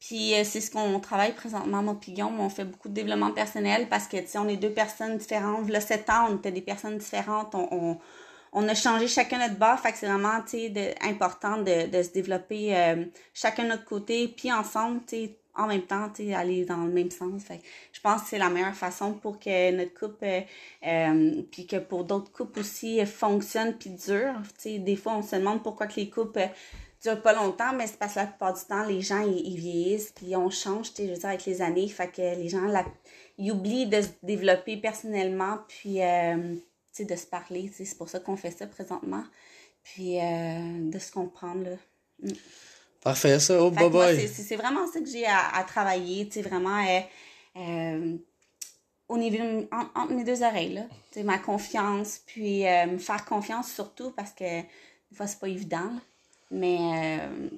Puis 0.00 0.34
euh, 0.34 0.44
c'est 0.44 0.60
ce 0.60 0.70
qu'on 0.70 1.00
travaille 1.00 1.34
présentement, 1.34 1.82
mon 1.82 1.94
puis 1.94 2.14
On 2.22 2.48
fait 2.48 2.64
beaucoup 2.64 2.88
de 2.88 2.94
développement 2.94 3.32
personnel 3.32 3.88
parce 3.88 4.06
que, 4.06 4.18
tu 4.18 4.26
sais, 4.26 4.38
on 4.38 4.48
est 4.48 4.56
deux 4.56 4.72
personnes 4.72 5.16
différentes. 5.18 5.68
Là, 5.70 5.80
sept 5.80 6.08
ans, 6.10 6.28
on 6.30 6.36
était 6.36 6.52
des 6.52 6.60
personnes 6.60 6.98
différentes. 6.98 7.54
On, 7.54 7.98
on, 8.52 8.68
a 8.68 8.74
changé 8.74 9.08
chacun 9.08 9.38
notre 9.38 9.58
bord. 9.58 9.78
Fait 9.78 9.92
que 9.92 9.98
c'est 9.98 10.06
vraiment, 10.06 10.40
tu 10.42 10.72
sais, 10.72 10.94
important 11.02 11.58
de, 11.58 11.88
de 11.88 12.02
se 12.02 12.10
développer 12.10 12.76
euh, 12.76 13.04
chacun 13.32 13.64
de 13.64 13.68
notre 13.68 13.84
côté. 13.84 14.28
Puis 14.28 14.52
ensemble, 14.52 15.00
tu 15.06 15.16
sais, 15.16 15.38
en 15.56 15.68
même 15.68 15.82
temps, 15.82 16.08
tu 16.10 16.26
sais, 16.26 16.34
aller 16.34 16.64
dans 16.64 16.84
le 16.84 16.92
même 16.92 17.10
sens. 17.10 17.42
Fait 17.44 17.60
je 17.92 18.00
pense 18.00 18.22
que 18.22 18.28
c'est 18.30 18.38
la 18.38 18.50
meilleure 18.50 18.74
façon 18.74 19.14
pour 19.14 19.38
que 19.38 19.70
notre 19.70 19.94
couple, 19.94 20.26
euh, 20.86 21.42
puis 21.50 21.66
que 21.66 21.76
pour 21.76 22.04
d'autres 22.04 22.32
couples 22.32 22.60
aussi, 22.60 23.04
fonctionne 23.06 23.74
puis 23.74 23.90
dure. 23.90 24.34
Tu 24.58 24.70
sais, 24.70 24.78
des 24.78 24.96
fois, 24.96 25.14
on 25.16 25.22
se 25.22 25.36
demande 25.36 25.62
pourquoi 25.62 25.86
que 25.86 25.96
les 25.96 26.10
couples 26.10 26.48
dure 27.04 27.20
pas 27.20 27.34
longtemps, 27.34 27.72
mais 27.74 27.86
c'est 27.86 27.98
parce 27.98 28.14
que 28.14 28.20
la 28.20 28.26
plupart 28.26 28.54
du 28.54 28.64
temps, 28.64 28.84
les 28.84 29.02
gens, 29.02 29.20
ils, 29.20 29.56
vieillissent, 29.56 30.12
puis 30.12 30.34
on 30.36 30.48
change, 30.48 30.90
je 30.96 31.02
veux 31.02 31.14
dire, 31.14 31.26
avec 31.26 31.44
les 31.44 31.60
années. 31.60 31.88
Fait 31.88 32.08
que 32.08 32.22
les 32.22 32.48
gens, 32.48 32.66
ils 33.36 33.52
oublient 33.52 33.86
de 33.86 34.00
se 34.00 34.08
développer 34.22 34.78
personnellement, 34.78 35.58
puis, 35.68 36.02
euh, 36.02 36.54
tu 36.54 36.62
sais, 36.92 37.04
de 37.04 37.14
se 37.14 37.26
parler. 37.26 37.70
C'est 37.74 37.98
pour 37.98 38.08
ça 38.08 38.20
qu'on 38.20 38.36
fait 38.36 38.50
ça 38.50 38.66
présentement. 38.66 39.24
Puis, 39.82 40.18
euh, 40.18 40.90
de 40.90 40.98
se 40.98 41.12
comprendre, 41.12 41.64
là. 41.64 41.76
Mm. 42.22 42.32
Parfait, 43.02 43.38
ça. 43.38 43.62
Oh, 43.62 43.70
bye 43.70 43.90
bye. 43.90 44.28
C'est 44.28 44.56
vraiment 44.56 44.90
ça 44.90 44.98
que 44.98 45.06
j'ai 45.06 45.26
à, 45.26 45.62
travailler, 45.66 46.26
tu 46.26 46.34
sais, 46.34 46.42
vraiment, 46.42 46.82
euh, 47.56 48.16
au 49.10 49.18
niveau, 49.18 49.68
entre 49.94 50.14
mes 50.14 50.24
deux 50.24 50.42
oreilles, 50.42 50.72
là. 50.72 50.86
Tu 51.12 51.18
sais, 51.18 51.22
ma 51.22 51.36
confiance, 51.36 52.22
puis 52.24 52.62
me 52.62 52.96
faire 52.96 53.26
confiance 53.26 53.70
surtout, 53.70 54.10
parce 54.12 54.32
que, 54.32 54.62
des 54.62 55.16
fois, 55.16 55.26
c'est 55.26 55.38
pas 55.38 55.48
évident, 55.48 55.90
mais 56.54 56.78
euh, 56.78 57.48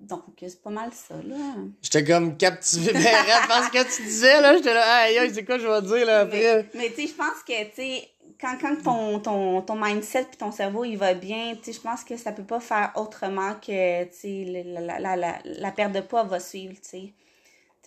Donc, 0.00 0.22
c'est 0.40 0.62
pas 0.62 0.70
mal 0.70 0.90
ça, 0.92 1.14
là. 1.14 1.36
J'étais 1.82 2.04
comme 2.04 2.36
captivé 2.36 2.92
ben 2.92 3.00
raide 3.02 3.48
parce 3.48 3.68
que 3.70 3.96
tu 3.96 4.02
disais, 4.02 4.40
là. 4.40 4.56
J'étais 4.56 4.74
là, 4.74 5.02
aïe, 5.02 5.18
aïe, 5.18 5.30
c'est 5.32 5.44
quoi 5.44 5.58
je 5.58 5.66
vais 5.66 5.82
dire, 5.82 6.06
là, 6.06 6.20
après? 6.20 6.68
Mais, 6.74 6.80
mais 6.80 6.90
tu 6.90 7.02
sais, 7.02 7.08
je 7.08 7.14
pense 7.14 7.42
que, 7.46 7.64
tu 7.64 7.74
sais, 7.76 8.08
quand, 8.40 8.56
quand 8.60 8.76
ton, 8.82 9.18
ton, 9.20 9.62
ton 9.62 9.76
mindset 9.76 10.24
puis 10.24 10.38
ton 10.38 10.52
cerveau, 10.52 10.84
il 10.84 10.96
va 10.96 11.14
bien, 11.14 11.54
tu 11.56 11.64
sais, 11.64 11.72
je 11.72 11.80
pense 11.80 12.02
que 12.02 12.16
ça 12.16 12.32
peut 12.32 12.44
pas 12.44 12.60
faire 12.60 12.92
autrement 12.94 13.54
que, 13.54 14.04
tu 14.04 14.10
sais, 14.12 14.64
la, 14.64 14.98
la, 14.98 15.16
la, 15.16 15.38
la, 15.44 15.72
perte 15.72 15.92
de 15.92 16.00
poids 16.00 16.24
va 16.24 16.40
suivre, 16.40 16.74
tu 16.74 16.88
sais. 16.88 17.12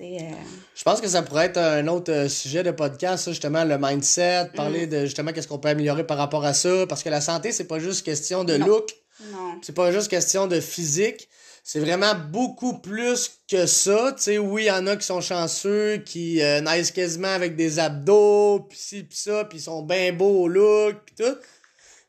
Euh... 0.02 0.32
Je 0.74 0.84
pense 0.84 1.00
que 1.00 1.08
ça 1.08 1.22
pourrait 1.22 1.46
être 1.46 1.58
un 1.58 1.88
autre 1.88 2.12
euh, 2.12 2.28
sujet 2.28 2.64
de 2.64 2.72
podcast, 2.72 3.26
ça, 3.26 3.32
justement, 3.32 3.64
le 3.64 3.78
mindset, 3.78 4.50
parler 4.56 4.88
mm. 4.88 4.90
de 4.90 5.06
justement 5.06 5.32
qu'est-ce 5.32 5.48
qu'on 5.48 5.60
peut 5.60 5.70
améliorer 5.70 6.06
par 6.06 6.18
rapport 6.18 6.44
à 6.44 6.54
ça. 6.54 6.88
Parce 6.88 7.04
que 7.04 7.10
la 7.10 7.22
santé, 7.22 7.52
c'est 7.52 7.68
pas 7.68 7.80
juste 7.80 8.04
question 8.04 8.44
de 8.44 8.54
look. 8.54 8.90
Non. 9.32 9.60
C'est 9.62 9.76
pas 9.76 9.92
juste 9.92 10.10
question 10.10 10.48
de 10.48 10.60
physique 10.60 11.30
c'est 11.64 11.80
vraiment 11.80 12.16
beaucoup 12.16 12.80
plus 12.80 13.40
que 13.50 13.66
ça. 13.66 14.14
Tu 14.16 14.24
sais, 14.24 14.38
oui, 14.38 14.64
il 14.64 14.68
y 14.68 14.72
en 14.72 14.88
a 14.88 14.96
qui 14.96 15.06
sont 15.06 15.22
chanceux, 15.22 15.98
qui 15.98 16.42
euh, 16.42 16.62
naissent 16.62 16.92
quasiment 16.92 17.28
avec 17.28 17.56
des 17.56 17.80
abdos, 17.80 18.62
pis 18.62 18.78
ci, 18.78 19.04
pis 19.04 19.18
ça, 19.18 19.46
pis 19.46 19.58
ils 19.58 19.62
sont 19.62 19.84
bien 19.84 20.12
beaux 20.14 20.44
au 20.44 20.48
look, 20.48 20.96
pis 21.06 21.16
tout. 21.16 21.38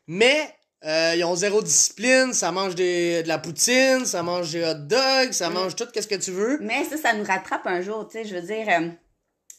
Mais, 0.07 0.53
euh, 0.85 1.13
ils 1.15 1.23
ont 1.23 1.35
zéro 1.35 1.61
discipline, 1.61 2.33
ça 2.33 2.51
mange 2.51 2.75
des, 2.75 3.23
de 3.23 3.27
la 3.27 3.37
poutine, 3.37 4.05
ça 4.05 4.23
mange 4.23 4.51
des 4.51 4.63
hot 4.63 4.73
dogs, 4.73 5.31
ça 5.31 5.49
mm. 5.49 5.53
mange 5.53 5.75
tout, 5.75 5.85
qu'est-ce 5.93 6.07
que 6.07 6.15
tu 6.15 6.31
veux. 6.31 6.57
Mais 6.61 6.83
ça, 6.83 6.97
ça 6.97 7.13
nous 7.13 7.23
rattrape 7.23 7.65
un 7.67 7.81
jour, 7.81 8.07
tu 8.07 8.17
sais, 8.17 8.25
je 8.25 8.35
veux 8.35 8.41
dire... 8.41 8.67
Euh, 8.69 8.89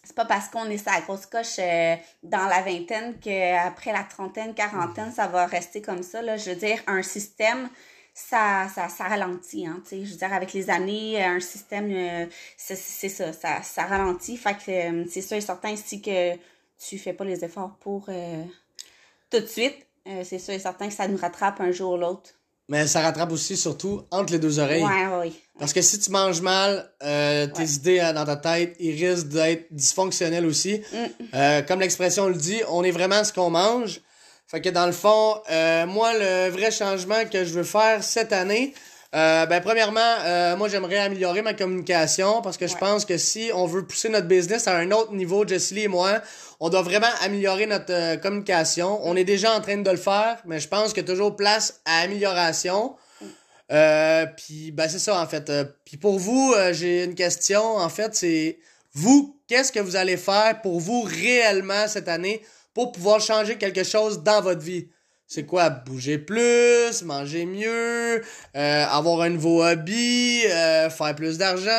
c'est 0.04 0.14
pas 0.14 0.25
parce 0.25 0.49
qu'on 0.49 0.66
est 0.66 0.78
sa 0.78 1.00
grosse 1.00 1.26
coche 1.26 1.58
euh, 1.58 1.96
dans 2.23 2.46
la 2.46 2.62
vingtaine 2.62 3.18
qu'après 3.20 3.92
la 3.92 4.04
trentaine, 4.04 4.54
quarantaine, 4.54 5.12
ça 5.12 5.26
va 5.26 5.46
rester 5.46 5.82
comme 5.82 6.02
ça. 6.02 6.23
Là. 6.23 6.37
Je 6.37 6.50
veux 6.50 6.56
dire, 6.56 6.78
un 6.87 7.02
système, 7.02 7.68
ça, 8.14 8.68
ça, 8.73 8.88
ça 8.88 9.04
ralentit, 9.04 9.66
hein, 9.66 9.80
tu 9.82 9.90
sais, 9.90 10.04
je 10.04 10.12
veux 10.12 10.18
dire, 10.18 10.32
avec 10.32 10.52
les 10.52 10.70
années, 10.70 11.23
un 11.23 11.40
système, 11.40 11.90
euh, 11.90 12.26
c'est 12.56 12.76
ça, 13.08 13.32
ça, 13.32 13.61
ça 13.62 13.84
ralentit, 13.84 14.37
fait 14.37 14.54
que 14.54 14.70
euh, 14.70 15.04
c'est 15.11 15.20
sûr 15.20 15.37
et 15.37 15.40
certain 15.40 15.75
si 15.75 16.00
que 16.00 16.34
tu 16.78 16.96
fais 16.99 17.12
pas 17.12 17.25
les 17.25 17.44
efforts 17.44 17.76
pour 17.80 18.06
euh, 18.08 18.44
tout 19.30 19.40
de 19.40 19.46
suite, 19.46 19.87
c'est 20.23 20.38
sûr 20.38 20.54
et 20.54 20.58
certain 20.58 20.88
que 20.88 20.94
ça 20.94 21.08
nous 21.08 21.16
rattrape 21.16 21.61
un 21.61 21.73
jour 21.73 21.94
ou 21.94 21.96
l'autre. 21.96 22.34
Mais 22.68 22.87
ça 22.87 23.02
rattrape 23.02 23.30
aussi, 23.30 23.56
surtout, 23.56 24.02
entre 24.11 24.33
les 24.33 24.38
deux 24.38 24.59
oreilles. 24.59 24.83
Ouais, 24.83 25.06
oui. 25.21 25.35
Parce 25.59 25.73
que 25.73 25.83
si 25.83 25.99
tu 25.99 26.11
manges 26.11 26.40
mal, 26.40 26.90
tes 27.00 27.71
idées 27.75 28.11
dans 28.14 28.25
ta 28.25 28.37
tête, 28.37 28.75
ils 28.80 29.04
risquent 29.04 29.28
d'être 29.28 29.66
dysfonctionnels 29.71 30.47
aussi. 30.47 30.80
Mm. 30.92 31.66
comme 31.68 31.80
l'expression 31.80 32.28
le 32.28 32.35
dit, 32.35 32.61
on 32.68 32.83
est 32.83 32.90
vraiment 32.90 33.23
ce 33.23 33.33
qu'on 33.33 33.50
mange. 33.50 34.00
Fait 34.47 34.61
que 34.61 34.68
dans 34.68 34.87
le 34.87 34.92
fond, 34.92 35.40
euh, 35.50 35.87
moi, 35.87 36.12
le 36.12 36.50
vrai 36.50 36.71
changement 36.71 37.25
que 37.30 37.44
je 37.44 37.52
veux 37.54 37.64
faire 37.64 38.04
cette 38.04 38.33
année, 38.33 38.75
euh, 39.14 39.47
ben 39.47 39.61
premièrement, 39.61 40.00
euh, 40.25 40.56
moi 40.56 40.68
j'aimerais 40.68 40.99
améliorer 40.99 41.42
ma 41.42 41.54
communication 41.54 42.42
parce 42.42 42.56
que 42.56 42.66
je 42.66 42.76
pense 42.76 43.04
que 43.04 43.16
si 43.16 43.50
on 43.54 43.66
veut 43.66 43.87
pousser 43.87 44.09
notre 44.09 44.26
business 44.26 44.66
à 44.66 44.76
un 44.76 44.90
autre 44.90 45.12
niveau, 45.12 45.47
Jessie 45.47 45.80
et 45.80 45.88
moi, 45.88 46.21
on 46.59 46.68
doit 46.68 46.83
vraiment 46.83 47.06
améliorer 47.23 47.66
notre 47.66 48.16
communication. 48.21 49.00
On 49.04 49.14
est 49.14 49.25
déjà 49.25 49.52
en 49.52 49.61
train 49.61 49.76
de 49.76 49.90
le 49.90 49.97
faire, 49.97 50.38
mais 50.47 50.59
je 50.59 50.66
pense 50.66 50.92
qu'il 50.92 51.02
y 51.02 51.06
a 51.06 51.12
toujours 51.12 51.37
place 51.37 51.80
à 51.85 52.00
amélioration. 52.00 52.97
puis 53.68 54.73
ben 54.73 54.88
c'est 54.88 54.99
ça 54.99 55.21
en 55.21 55.26
fait. 55.26 55.52
puis 55.85 55.97
pour 55.97 56.18
vous, 56.18 56.54
j'ai 56.73 57.04
une 57.04 57.14
question 57.14 57.76
en 57.76 57.88
fait, 57.88 58.16
c'est 58.16 58.59
vous, 58.94 59.40
qu'est-ce 59.47 59.71
que 59.71 59.80
vous 59.80 59.97
allez 59.97 60.16
faire 60.16 60.61
pour 60.61 60.80
vous 60.80 61.02
réellement 61.02 61.87
cette 61.87 62.09
année 62.09 62.42
pour 62.75 62.90
pouvoir 62.90 63.21
changer 63.21 63.59
quelque 63.59 63.85
chose 63.85 64.25
dans 64.25 64.40
votre 64.40 64.62
vie? 64.62 64.88
C'est 65.34 65.46
quoi? 65.46 65.68
Bouger 65.68 66.18
plus, 66.18 67.02
manger 67.02 67.44
mieux, 67.44 68.22
euh, 68.54 68.86
avoir 68.88 69.22
un 69.22 69.30
nouveau 69.30 69.64
hobby, 69.64 70.42
euh, 70.46 70.88
faire 70.90 71.16
plus 71.16 71.38
d'argent, 71.38 71.72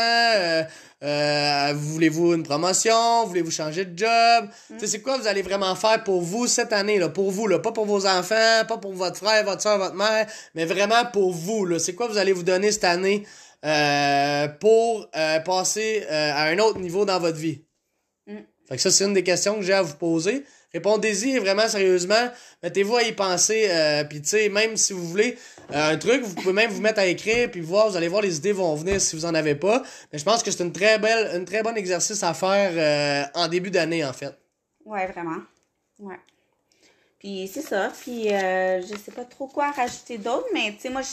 euh, 1.02 1.74
voulez-vous 1.74 2.34
une 2.34 2.44
promotion, 2.44 3.26
voulez-vous 3.26 3.52
changer 3.52 3.86
de 3.86 3.98
job? 3.98 4.50
Mm. 4.70 4.76
C'est 4.84 5.02
quoi 5.02 5.18
vous 5.18 5.28
allez 5.28 5.42
vraiment 5.42 5.74
faire 5.74 6.04
pour 6.04 6.22
vous 6.22 6.48
cette 6.48 6.74
année, 6.74 7.00
là, 7.00 7.08
pour 7.08 7.32
vous, 7.32 7.48
là, 7.48 7.60
pas 7.60 7.72
pour 7.72 7.86
vos 7.86 8.06
enfants, 8.06 8.66
pas 8.68 8.78
pour 8.78 8.92
votre 8.92 9.16
frère, 9.16 9.46
votre 9.46 9.62
soeur, 9.62 9.78
votre 9.78 9.96
mère, 9.96 10.28
mais 10.54 10.66
vraiment 10.66 11.06
pour 11.14 11.32
vous. 11.32 11.80
C'est 11.80 11.96
quoi 11.96 12.08
vous 12.08 12.18
allez 12.18 12.34
vous 12.34 12.44
donner 12.44 12.74
cette 12.74 12.84
année 12.84 13.26
pour 14.60 15.10
passer 15.46 16.06
à 16.10 16.44
un 16.48 16.60
autre 16.60 16.80
niveau 16.80 17.06
dans 17.06 17.22
votre 17.22 17.38
vie? 17.38 17.62
Mm. 18.28 18.34
Fait 18.68 18.76
que 18.76 18.82
ça, 18.82 18.92
c'est 18.92 19.06
une 19.06 19.14
des 19.14 19.24
questions 19.24 19.56
que 19.56 19.62
j'ai 19.62 19.72
à 19.72 19.82
vous 19.82 19.96
poser. 19.96 20.44
Répondez-y 20.76 21.40
vraiment 21.40 21.70
sérieusement. 21.70 22.30
Mettez-vous 22.62 22.98
à 22.98 23.04
y 23.04 23.14
penser. 23.14 23.68
Euh, 23.70 24.04
puis 24.04 24.22
tu 24.22 24.28
sais, 24.28 24.50
même 24.50 24.76
si 24.76 24.92
vous 24.92 25.08
voulez 25.08 25.38
euh, 25.72 25.94
un 25.94 25.98
truc, 25.98 26.22
vous 26.22 26.36
pouvez 26.36 26.52
même 26.52 26.70
vous 26.70 26.82
mettre 26.82 27.00
à 27.00 27.06
écrire 27.06 27.50
puis 27.50 27.62
voir. 27.62 27.90
Vous 27.90 27.96
allez 27.96 28.10
voir 28.10 28.22
les 28.22 28.36
idées 28.36 28.52
vont 28.52 28.76
venir 28.76 29.00
si 29.00 29.16
vous 29.16 29.24
en 29.24 29.34
avez 29.34 29.56
pas. 29.56 29.84
Mais 30.12 30.20
je 30.20 30.26
pense 30.26 30.44
que 30.44 30.52
c'est 30.52 30.62
une 30.62 30.74
très 30.74 31.00
belle, 31.00 31.34
une 31.34 31.46
très 31.46 31.64
bon 31.64 31.78
exercice 31.78 32.22
à 32.24 32.34
faire 32.34 32.72
euh, 32.76 33.40
en 33.40 33.48
début 33.48 33.72
d'année 33.72 34.04
en 34.04 34.12
fait. 34.12 34.38
Ouais, 34.84 35.08
vraiment. 35.08 35.40
Ouais. 36.00 36.20
Puis 37.20 37.50
c'est 37.54 37.62
ça. 37.62 37.94
Puis 38.02 38.26
je 38.26 38.96
sais 39.02 39.12
pas 39.16 39.24
trop 39.24 39.48
quoi 39.48 39.72
rajouter 39.72 40.18
d'autre, 40.18 40.48
mais 40.54 40.74
tu 40.74 40.82
sais 40.82 40.90
moi 40.90 41.04
je 41.04 41.08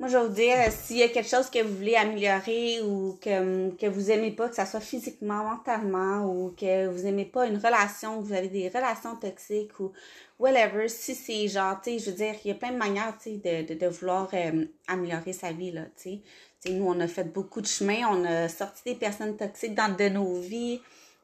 moi, 0.00 0.08
je 0.08 0.16
vais 0.16 0.26
vous 0.26 0.32
dire, 0.32 0.54
euh, 0.56 0.70
s'il 0.70 0.98
y 0.98 1.02
a 1.02 1.08
quelque 1.08 1.28
chose 1.28 1.50
que 1.50 1.60
vous 1.60 1.74
voulez 1.76 1.96
améliorer 1.96 2.80
ou 2.82 3.18
que, 3.20 3.70
que 3.74 3.86
vous 3.86 4.12
aimez 4.12 4.30
pas, 4.30 4.48
que 4.48 4.54
ça 4.54 4.64
soit 4.64 4.80
physiquement, 4.80 5.42
mentalement, 5.42 6.24
ou 6.24 6.54
que 6.56 6.86
vous 6.86 7.04
aimez 7.04 7.24
pas 7.24 7.46
une 7.46 7.56
relation, 7.56 8.20
que 8.22 8.26
vous 8.28 8.32
avez 8.32 8.46
des 8.46 8.68
relations 8.68 9.16
toxiques 9.16 9.80
ou 9.80 9.90
whatever, 10.38 10.88
si 10.88 11.16
c'est 11.16 11.48
genre, 11.48 11.80
tu 11.82 11.90
sais, 11.90 11.98
je 11.98 12.10
veux 12.10 12.16
dire, 12.16 12.34
il 12.44 12.48
y 12.48 12.50
a 12.52 12.54
plein 12.54 12.70
de 12.70 12.76
manières, 12.76 13.18
tu 13.20 13.40
sais, 13.42 13.64
de, 13.64 13.74
de, 13.74 13.86
vouloir 13.88 14.28
euh, 14.34 14.66
améliorer 14.86 15.32
sa 15.32 15.50
vie, 15.50 15.72
là, 15.72 15.82
tu 16.00 16.20
sais. 16.64 16.70
nous, 16.70 16.86
on 16.86 17.00
a 17.00 17.08
fait 17.08 17.24
beaucoup 17.24 17.60
de 17.60 17.66
chemin, 17.66 18.06
on 18.08 18.24
a 18.24 18.48
sorti 18.48 18.82
des 18.84 18.94
personnes 18.94 19.36
toxiques 19.36 19.74
dans 19.74 19.92
de 19.92 20.08
nos 20.08 20.38
vies, 20.40 20.80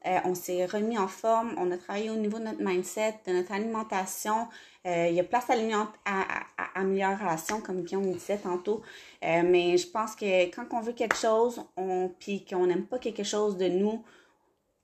euh, 0.06 0.18
on 0.24 0.34
s'est 0.34 0.66
remis 0.66 0.98
en 0.98 1.08
forme, 1.08 1.54
on 1.56 1.70
a 1.70 1.78
travaillé 1.78 2.10
au 2.10 2.16
niveau 2.16 2.38
de 2.38 2.44
notre 2.44 2.62
mindset, 2.62 3.20
de 3.26 3.32
notre 3.32 3.52
alimentation, 3.52 4.48
euh, 4.86 5.08
il 5.08 5.14
y 5.14 5.20
a 5.20 5.24
place 5.24 5.48
à, 5.48 5.54
à, 6.04 6.80
amélioration, 6.80 7.62
comme 7.62 7.82
Guillaume 7.82 8.12
disait 8.12 8.36
tantôt. 8.36 8.82
Euh, 9.24 9.42
mais 9.44 9.78
je 9.78 9.86
pense 9.86 10.14
que 10.14 10.44
quand 10.54 10.66
on 10.72 10.80
veut 10.80 10.92
quelque 10.92 11.16
chose, 11.16 11.62
on, 11.76 12.10
puis 12.18 12.44
qu'on 12.44 12.66
n'aime 12.66 12.84
pas 12.84 12.98
quelque 12.98 13.24
chose 13.24 13.56
de 13.56 13.68
nous, 13.68 14.04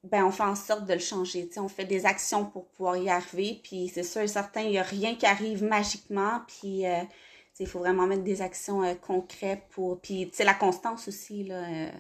ben 0.05 0.25
on 0.25 0.31
fait 0.31 0.45
en 0.45 0.55
sorte 0.55 0.87
de 0.87 0.95
le 0.95 1.01
changer. 1.01 1.51
On 1.59 1.69
fait 1.69 1.85
des 1.85 2.07
actions 2.07 2.47
pour 2.47 2.67
pouvoir 2.69 2.97
y 2.97 3.11
arriver. 3.11 3.61
Puis 3.63 3.91
c'est 3.93 4.03
sûr 4.03 4.23
et 4.23 4.29
certain, 4.29 4.63
il 4.63 4.71
n'y 4.71 4.79
a 4.79 4.83
rien 4.83 5.15
qui 5.15 5.27
arrive 5.27 5.63
magiquement. 5.63 6.41
Puis 6.47 6.85
il 7.61 7.67
faut 7.67 7.81
vraiment 7.81 8.07
mettre 8.07 8.23
des 8.25 8.41
actions 8.41 8.83
concrètes 9.03 9.65
pour. 9.71 10.01
Puis 10.01 10.31
la 10.39 10.55
constance 10.55 11.09
aussi. 11.09 11.45
Là, 11.45 11.91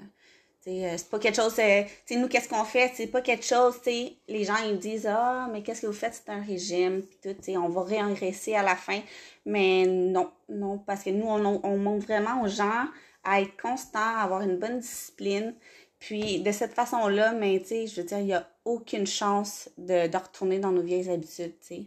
c'est 0.62 1.08
pas 1.08 1.18
quelque 1.18 1.36
chose, 1.36 1.58
euh, 1.58 1.82
tu 2.06 2.16
nous, 2.16 2.28
qu'est-ce 2.28 2.48
qu'on 2.48 2.64
fait? 2.64 2.92
C'est 2.94 3.06
pas 3.06 3.22
quelque 3.22 3.44
chose, 3.44 3.76
tu 3.82 3.90
les 4.28 4.44
gens, 4.44 4.58
ils 4.68 4.78
disent, 4.78 5.06
ah, 5.06 5.48
mais 5.50 5.62
qu'est-ce 5.62 5.82
que 5.82 5.86
vous 5.86 5.92
faites? 5.92 6.14
C'est 6.14 6.30
un 6.30 6.42
régime, 6.42 7.02
puis 7.02 7.34
tout, 7.34 7.50
on 7.52 7.68
va 7.68 7.82
réengraisser 7.82 8.54
à 8.54 8.62
la 8.62 8.76
fin. 8.76 9.00
Mais 9.46 9.86
non, 9.86 10.30
non, 10.50 10.78
parce 10.78 11.04
que 11.04 11.10
nous, 11.10 11.26
on, 11.26 11.60
on 11.64 11.76
montre 11.78 12.04
vraiment 12.04 12.42
aux 12.42 12.48
gens 12.48 12.86
à 13.24 13.40
être 13.40 13.60
constant, 13.60 13.98
à 14.00 14.22
avoir 14.22 14.42
une 14.42 14.58
bonne 14.58 14.80
discipline. 14.80 15.54
Puis, 15.98 16.40
de 16.40 16.52
cette 16.52 16.72
façon-là, 16.72 17.32
mais, 17.32 17.60
tu 17.60 17.68
sais, 17.68 17.86
je 17.86 18.00
veux 18.00 18.06
dire, 18.06 18.18
il 18.18 18.26
n'y 18.26 18.34
a 18.34 18.46
aucune 18.64 19.06
chance 19.06 19.70
de, 19.78 20.08
de, 20.08 20.16
retourner 20.16 20.58
dans 20.58 20.72
nos 20.72 20.82
vieilles 20.82 21.10
habitudes, 21.10 21.54
tu 21.60 21.74
sais. 21.74 21.82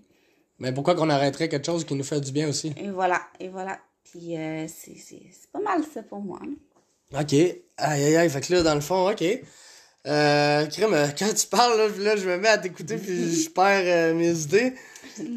Mais 0.59 0.71
pourquoi 0.71 0.95
qu'on 0.95 1.09
arrêterait 1.09 1.49
quelque 1.49 1.65
chose 1.65 1.83
qui 1.83 1.95
nous 1.95 2.03
fait 2.03 2.21
du 2.21 2.31
bien 2.31 2.47
aussi? 2.47 2.73
Et 2.77 2.89
voilà, 2.89 3.21
et 3.39 3.49
voilà. 3.49 3.79
Puis, 4.03 4.37
euh, 4.37 4.67
c'est 4.67 5.51
pas 5.51 5.59
mal 5.59 5.83
ça 5.83 6.03
pour 6.03 6.21
moi. 6.21 6.39
OK. 7.13 7.33
Aïe, 7.33 7.59
aïe, 7.77 8.15
aïe. 8.17 8.29
Fait 8.29 8.41
que 8.41 8.53
là, 8.53 8.63
dans 8.63 8.75
le 8.75 8.81
fond, 8.81 9.09
OK. 9.09 9.23
Euh, 10.05 10.65
crème, 10.67 10.93
euh, 10.93 11.07
quand 11.17 11.33
tu 11.33 11.47
parles, 11.47 11.77
là, 11.77 11.87
là 11.99 12.15
je 12.17 12.27
me 12.27 12.37
mets 12.37 12.49
à 12.49 12.57
t'écouter 12.57 12.97
puis 12.97 13.43
je 13.43 13.49
perds 13.49 13.83
euh, 13.85 14.13
mes 14.13 14.37
idées. 14.39 14.73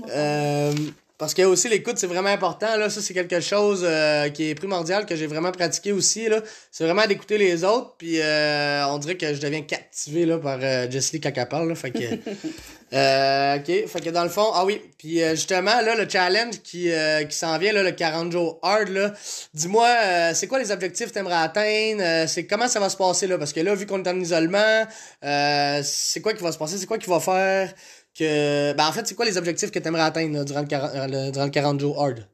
Euh, 0.08 0.72
parce 1.18 1.32
que 1.32 1.42
aussi 1.42 1.68
l'écoute 1.68 1.96
c'est 1.96 2.06
vraiment 2.06 2.28
important 2.28 2.76
là. 2.76 2.90
Ça 2.90 3.00
c'est 3.00 3.14
quelque 3.14 3.40
chose 3.40 3.82
euh, 3.84 4.28
qui 4.28 4.50
est 4.50 4.54
primordial 4.54 5.06
que 5.06 5.16
j'ai 5.16 5.26
vraiment 5.26 5.50
pratiqué 5.50 5.92
aussi 5.92 6.28
là. 6.28 6.40
C'est 6.70 6.84
vraiment 6.84 7.06
d'écouter 7.06 7.38
les 7.38 7.64
autres 7.64 7.94
puis 7.96 8.20
euh, 8.20 8.86
on 8.88 8.98
dirait 8.98 9.16
que 9.16 9.32
je 9.32 9.40
deviens 9.40 9.62
captivé 9.62 10.26
là 10.26 10.38
par 10.38 10.58
euh, 10.62 10.90
Jessie 10.90 11.20
quand 11.20 11.32
elle 11.34 11.48
parle 11.48 11.68
là. 11.68 11.74
Fait 11.74 11.90
que 11.90 11.98
euh, 12.92 13.56
ok. 13.56 13.88
Fait 13.88 14.00
que 14.02 14.10
dans 14.10 14.24
le 14.24 14.28
fond 14.28 14.46
ah 14.52 14.64
oui 14.66 14.82
puis 14.98 15.20
justement 15.30 15.80
là 15.80 15.94
le 15.94 16.08
challenge 16.08 16.60
qui 16.62 16.90
qui 17.28 17.36
s'en 17.36 17.56
vient 17.58 17.72
là 17.72 17.82
le 17.82 17.92
40 17.92 18.32
jours 18.32 18.58
hard 18.62 18.88
là. 18.88 19.14
Dis-moi 19.54 19.88
c'est 20.34 20.48
quoi 20.48 20.58
les 20.58 20.70
objectifs 20.70 21.08
que 21.08 21.14
t'aimerais 21.14 21.34
atteindre? 21.36 22.28
C'est 22.28 22.46
comment 22.46 22.68
ça 22.68 22.78
va 22.78 22.90
se 22.90 22.96
passer 22.96 23.26
là? 23.26 23.38
Parce 23.38 23.54
que 23.54 23.60
là 23.60 23.74
vu 23.74 23.86
qu'on 23.86 24.02
est 24.02 24.08
en 24.08 24.20
isolement 24.20 24.86
c'est 25.22 26.20
quoi 26.20 26.34
qui 26.34 26.42
va 26.42 26.52
se 26.52 26.58
passer? 26.58 26.76
C'est 26.76 26.86
quoi 26.86 26.98
qui 26.98 27.08
va 27.08 27.20
faire? 27.20 27.72
Que. 28.18 28.72
Ben, 28.74 28.86
en 28.86 28.92
fait, 28.92 29.06
c'est 29.06 29.14
quoi 29.14 29.24
les 29.24 29.36
objectifs 29.36 29.70
que 29.70 29.78
tu 29.78 29.88
aimerais 29.88 30.02
atteindre 30.02 30.44
durant, 30.44 30.60
le 30.60 30.66
40, 30.66 30.90
euh, 30.94 31.30
durant 31.30 31.44
le 31.44 31.50
40 31.50 31.80
jours 31.80 32.02
hard? 32.02 32.26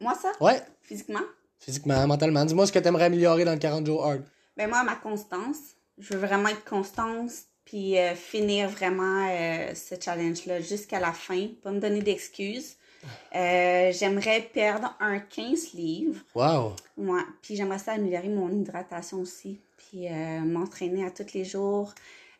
Moi, 0.00 0.14
ça? 0.20 0.32
Ouais. 0.40 0.60
Physiquement? 0.82 1.20
Physiquement, 1.58 2.06
mentalement. 2.06 2.44
Dis-moi 2.44 2.66
ce 2.66 2.72
que 2.72 2.78
tu 2.78 2.88
aimerais 2.88 3.04
améliorer 3.04 3.44
dans 3.44 3.52
le 3.52 3.58
40 3.58 3.86
jours 3.86 4.04
hard. 4.04 4.22
Ben, 4.56 4.68
moi, 4.68 4.82
ma 4.82 4.96
constance. 4.96 5.56
Je 5.98 6.14
veux 6.14 6.26
vraiment 6.26 6.48
être 6.48 6.64
constante 6.64 7.30
puis 7.64 7.96
euh, 7.98 8.14
finir 8.14 8.68
vraiment 8.68 9.28
euh, 9.30 9.74
ce 9.74 9.94
challenge-là 10.00 10.60
jusqu'à 10.60 10.98
la 10.98 11.12
fin. 11.12 11.48
Pas 11.62 11.70
me 11.70 11.80
donner 11.80 12.02
d'excuses. 12.02 12.76
Euh, 13.34 13.92
j'aimerais 13.92 14.42
perdre 14.52 14.94
un 15.00 15.18
15 15.18 15.72
livres. 15.74 16.22
Wow. 16.34 16.76
Ouais. 16.96 17.22
Puis 17.40 17.56
j'aimerais 17.56 17.78
ça 17.78 17.92
améliorer 17.92 18.28
mon 18.28 18.50
hydratation 18.50 19.20
aussi. 19.20 19.60
Puis 19.76 20.08
euh, 20.08 20.40
m'entraîner 20.40 21.04
à 21.04 21.10
tous 21.10 21.32
les 21.34 21.44
jours. 21.44 21.94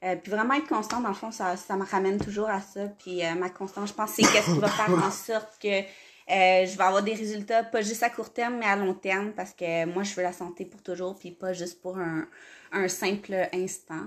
Euh, 0.04 0.16
puis 0.16 0.32
vraiment 0.32 0.54
être 0.54 0.66
constant, 0.66 1.00
dans 1.00 1.10
le 1.10 1.14
fond, 1.14 1.30
ça, 1.30 1.56
ça 1.56 1.76
me 1.76 1.84
ramène 1.84 2.18
toujours 2.18 2.48
à 2.48 2.60
ça. 2.60 2.86
Puis 2.98 3.24
euh, 3.24 3.34
ma 3.34 3.50
constance, 3.50 3.90
je 3.90 3.94
pense, 3.94 4.10
c'est 4.10 4.22
qu'est-ce 4.22 4.52
qui 4.52 4.58
va 4.58 4.68
faire 4.68 4.90
en 4.90 5.10
sorte 5.10 5.58
que 5.62 5.68
euh, 5.68 6.66
je 6.66 6.76
vais 6.76 6.84
avoir 6.84 7.02
des 7.02 7.14
résultats, 7.14 7.62
pas 7.62 7.82
juste 7.82 8.02
à 8.02 8.10
court 8.10 8.32
terme, 8.32 8.56
mais 8.58 8.66
à 8.66 8.74
long 8.74 8.94
terme, 8.94 9.32
parce 9.32 9.52
que 9.52 9.84
moi, 9.86 10.02
je 10.02 10.14
veux 10.14 10.22
la 10.22 10.32
santé 10.32 10.64
pour 10.64 10.82
toujours, 10.82 11.16
puis 11.16 11.30
pas 11.30 11.52
juste 11.52 11.80
pour 11.80 11.98
un, 11.98 12.26
un 12.72 12.88
simple 12.88 13.48
instant. 13.52 14.06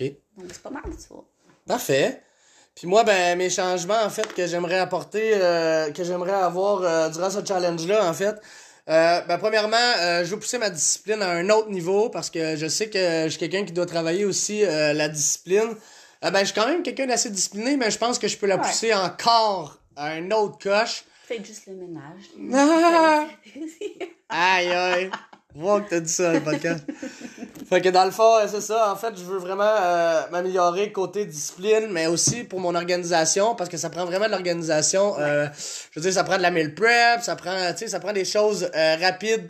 OK. 0.00 0.12
Donc, 0.36 0.46
c'est 0.52 0.62
pas 0.62 0.70
mal 0.70 0.82
ça. 0.96 1.14
Parfait. 1.66 2.22
Puis 2.74 2.86
moi, 2.86 3.02
ben, 3.04 3.36
mes 3.36 3.50
changements, 3.50 4.02
en 4.02 4.10
fait, 4.10 4.32
que 4.32 4.46
j'aimerais 4.46 4.78
apporter, 4.78 5.32
que 5.94 6.04
j'aimerais 6.04 6.32
avoir 6.32 7.10
durant 7.10 7.30
ce 7.30 7.44
challenge-là, 7.44 8.08
en 8.08 8.14
fait. 8.14 8.40
Euh, 8.88 9.20
ben, 9.22 9.38
premièrement, 9.38 9.76
euh, 9.76 10.24
je 10.24 10.30
veux 10.30 10.38
pousser 10.38 10.58
ma 10.58 10.68
discipline 10.70 11.22
à 11.22 11.30
un 11.30 11.48
autre 11.50 11.70
niveau 11.70 12.08
parce 12.10 12.30
que 12.30 12.56
je 12.56 12.66
sais 12.66 12.90
que 12.90 12.98
je 13.24 13.28
suis 13.28 13.38
quelqu'un 13.38 13.64
qui 13.64 13.72
doit 13.72 13.86
travailler 13.86 14.24
aussi 14.24 14.64
euh, 14.64 14.92
la 14.92 15.08
discipline. 15.08 15.76
Ben, 16.20 16.38
je 16.40 16.46
suis 16.46 16.54
quand 16.54 16.66
même 16.68 16.82
quelqu'un 16.82 17.06
d'assez 17.06 17.30
discipliné, 17.30 17.76
mais 17.76 17.90
je 17.90 17.98
pense 17.98 18.18
que 18.18 18.28
je 18.28 18.36
peux 18.36 18.46
la 18.46 18.56
Ouais. 18.56 18.62
pousser 18.62 18.92
encore 18.94 19.78
à 19.96 20.08
un 20.08 20.30
autre 20.30 20.58
coche. 20.58 21.04
Faites 21.26 21.44
juste 21.46 21.66
le 21.66 21.74
ménage. 21.74 22.22
Ah! 22.54 23.26
Aïe, 24.28 24.68
aïe. 24.72 25.10
Wow, 25.54 25.82
que 25.82 25.90
t'as 25.90 26.00
dit 26.00 26.12
ça, 26.12 26.32
le 26.32 26.40
podcast. 26.40 26.84
fait 27.72 27.80
que 27.80 27.88
dans 27.88 28.04
le 28.04 28.10
fond, 28.10 28.34
c'est 28.48 28.60
ça. 28.60 28.92
En 28.92 28.96
fait, 28.96 29.14
je 29.16 29.22
veux 29.22 29.38
vraiment 29.38 29.64
euh, 29.64 30.20
m'améliorer 30.30 30.92
côté 30.92 31.24
discipline, 31.24 31.86
mais 31.90 32.06
aussi 32.06 32.44
pour 32.44 32.60
mon 32.60 32.74
organisation, 32.74 33.54
parce 33.54 33.70
que 33.70 33.78
ça 33.78 33.88
prend 33.88 34.04
vraiment 34.04 34.26
de 34.26 34.32
l'organisation. 34.32 35.18
Euh, 35.18 35.46
je 35.90 35.98
veux 35.98 36.02
dire, 36.02 36.12
ça 36.12 36.22
prend 36.22 36.36
de 36.36 36.42
la 36.42 36.50
meal 36.50 36.74
prep, 36.74 37.22
ça 37.22 37.34
prend, 37.34 37.72
tu 37.72 37.78
sais, 37.78 37.88
ça 37.88 37.98
prend 37.98 38.12
des 38.12 38.26
choses 38.26 38.70
euh, 38.76 38.96
rapides, 39.00 39.48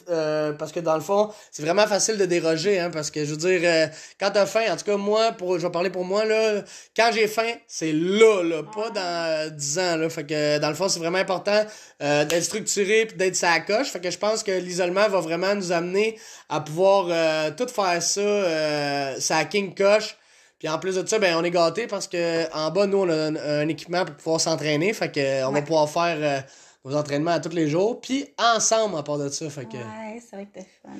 parce 0.56 0.70
que 0.70 0.78
dans 0.78 0.94
le 0.94 1.00
fond, 1.00 1.30
c'est 1.50 1.64
vraiment 1.64 1.88
facile 1.88 2.16
de 2.16 2.24
déroger, 2.24 2.78
hein, 2.78 2.90
parce 2.92 3.10
que 3.10 3.24
je 3.24 3.32
veux 3.32 3.36
dire, 3.36 3.90
quand 4.20 4.30
t'as 4.30 4.46
faim, 4.46 4.66
en 4.70 4.76
tout 4.76 4.84
cas 4.84 4.96
moi, 4.96 5.32
pour, 5.32 5.58
je 5.58 5.66
vais 5.66 5.72
parler 5.72 5.90
pour 5.90 6.04
moi 6.04 6.24
là, 6.24 6.62
quand 6.96 7.10
j'ai 7.12 7.26
faim, 7.26 7.50
c'est 7.66 7.90
là, 7.90 8.44
là, 8.44 8.62
pas 8.62 8.90
dans 8.90 9.46
euh, 9.46 9.50
10 9.50 9.78
ans 9.80 9.96
là. 9.96 10.08
Fait 10.08 10.24
que 10.24 10.58
dans 10.58 10.68
le 10.68 10.76
fond, 10.76 10.88
c'est 10.88 11.00
vraiment 11.00 11.18
important 11.18 11.64
d'être 12.00 12.42
structuré 12.42 13.06
puis 13.06 13.16
d'être 13.16 13.36
sa 13.36 13.60
coche. 13.60 13.88
Fait 13.88 14.00
que 14.00 14.10
je 14.10 14.18
pense 14.18 14.42
que 14.42 14.52
l'isolement 14.52 15.08
va 15.08 15.20
vraiment 15.20 15.54
nous 15.54 15.72
amener 15.72 16.18
à 16.48 16.60
pouvoir 16.60 17.06
tout 17.56 17.68
faire 17.68 18.02
ça, 18.02 18.11
euh, 18.20 19.18
sa 19.20 19.44
king 19.44 19.74
coche. 19.74 20.16
Puis 20.58 20.68
en 20.68 20.78
plus 20.78 20.94
de 20.96 21.06
ça, 21.06 21.18
ben 21.18 21.36
on 21.36 21.42
est 21.42 21.50
gâtés 21.50 21.86
parce 21.86 22.06
que 22.06 22.52
en 22.54 22.70
bas, 22.70 22.86
nous, 22.86 22.98
on 22.98 23.08
a 23.08 23.14
un, 23.14 23.36
un 23.36 23.68
équipement 23.68 24.04
pour 24.04 24.14
pouvoir 24.14 24.40
s'entraîner. 24.40 24.92
Fait 24.92 25.10
que 25.10 25.44
on 25.44 25.52
va 25.52 25.62
pouvoir 25.62 25.90
faire 25.90 26.16
euh, 26.18 26.40
nos 26.84 26.96
entraînements 26.96 27.32
à 27.32 27.40
tous 27.40 27.54
les 27.54 27.68
jours. 27.68 28.00
Puis 28.00 28.26
ensemble 28.38 28.96
à 28.96 29.02
part 29.02 29.18
de 29.18 29.28
ça. 29.28 29.50
Fait 29.50 29.64
que. 29.64 29.76
Ouais, 29.76 30.20
c'est 30.20 30.36
vrai 30.36 30.46
que 30.46 30.60
t'es 30.60 30.66
fun. 30.82 30.90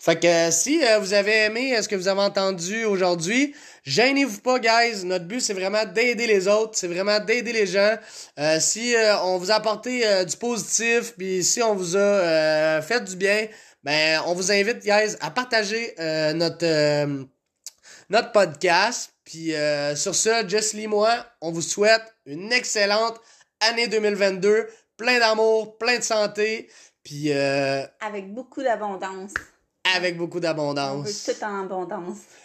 Fait 0.00 0.18
que 0.18 0.26
euh, 0.26 0.50
si 0.50 0.82
euh, 0.82 0.98
vous 0.98 1.12
avez 1.12 1.44
aimé 1.44 1.76
ce 1.82 1.86
que 1.86 1.94
vous 1.94 2.08
avez 2.08 2.22
entendu 2.22 2.84
aujourd'hui, 2.86 3.54
gênez-vous 3.84 4.40
pas, 4.40 4.58
guys. 4.58 5.04
Notre 5.04 5.26
but, 5.26 5.42
c'est 5.42 5.52
vraiment 5.52 5.84
d'aider 5.84 6.26
les 6.26 6.48
autres. 6.48 6.70
C'est 6.72 6.88
vraiment 6.88 7.20
d'aider 7.20 7.52
les 7.52 7.66
gens. 7.66 7.96
Euh, 8.38 8.58
si 8.60 8.96
euh, 8.96 9.20
on 9.24 9.36
vous 9.36 9.50
a 9.50 9.56
apporté 9.56 10.02
du 10.24 10.36
positif, 10.38 11.12
puis 11.18 11.44
si 11.44 11.62
on 11.62 11.74
vous 11.74 11.98
a 11.98 12.80
fait 12.80 13.04
du 13.04 13.14
bien, 13.14 13.46
ben 13.82 14.20
on 14.26 14.34
vous 14.34 14.50
invite, 14.52 14.80
guys, 14.80 15.16
à 15.20 15.30
partager 15.30 15.94
euh, 15.98 16.32
notre 16.32 16.64
euh, 16.64 17.24
notre 18.08 18.32
podcast. 18.32 19.12
Puis 19.24 19.54
euh, 19.54 19.94
sur 19.96 20.14
ça, 20.14 20.46
Jess 20.46 20.72
Lee, 20.74 20.86
moi, 20.86 21.24
on 21.40 21.52
vous 21.52 21.62
souhaite 21.62 22.02
une 22.26 22.52
excellente 22.52 23.20
année 23.60 23.88
2022. 23.88 24.68
Plein 24.96 25.18
d'amour, 25.18 25.78
plein 25.78 25.98
de 25.98 26.02
santé, 26.02 26.68
puis 27.02 27.32
Avec 27.32 28.34
beaucoup 28.34 28.62
d'abondance. 28.62 29.32
avec 29.96 30.18
beaucoup 30.18 30.36
On 30.36 30.40
veut 30.40 30.42
d'abondance. 30.42 31.24
tout 31.24 31.44
en 31.44 31.62
abondance. 31.64 32.18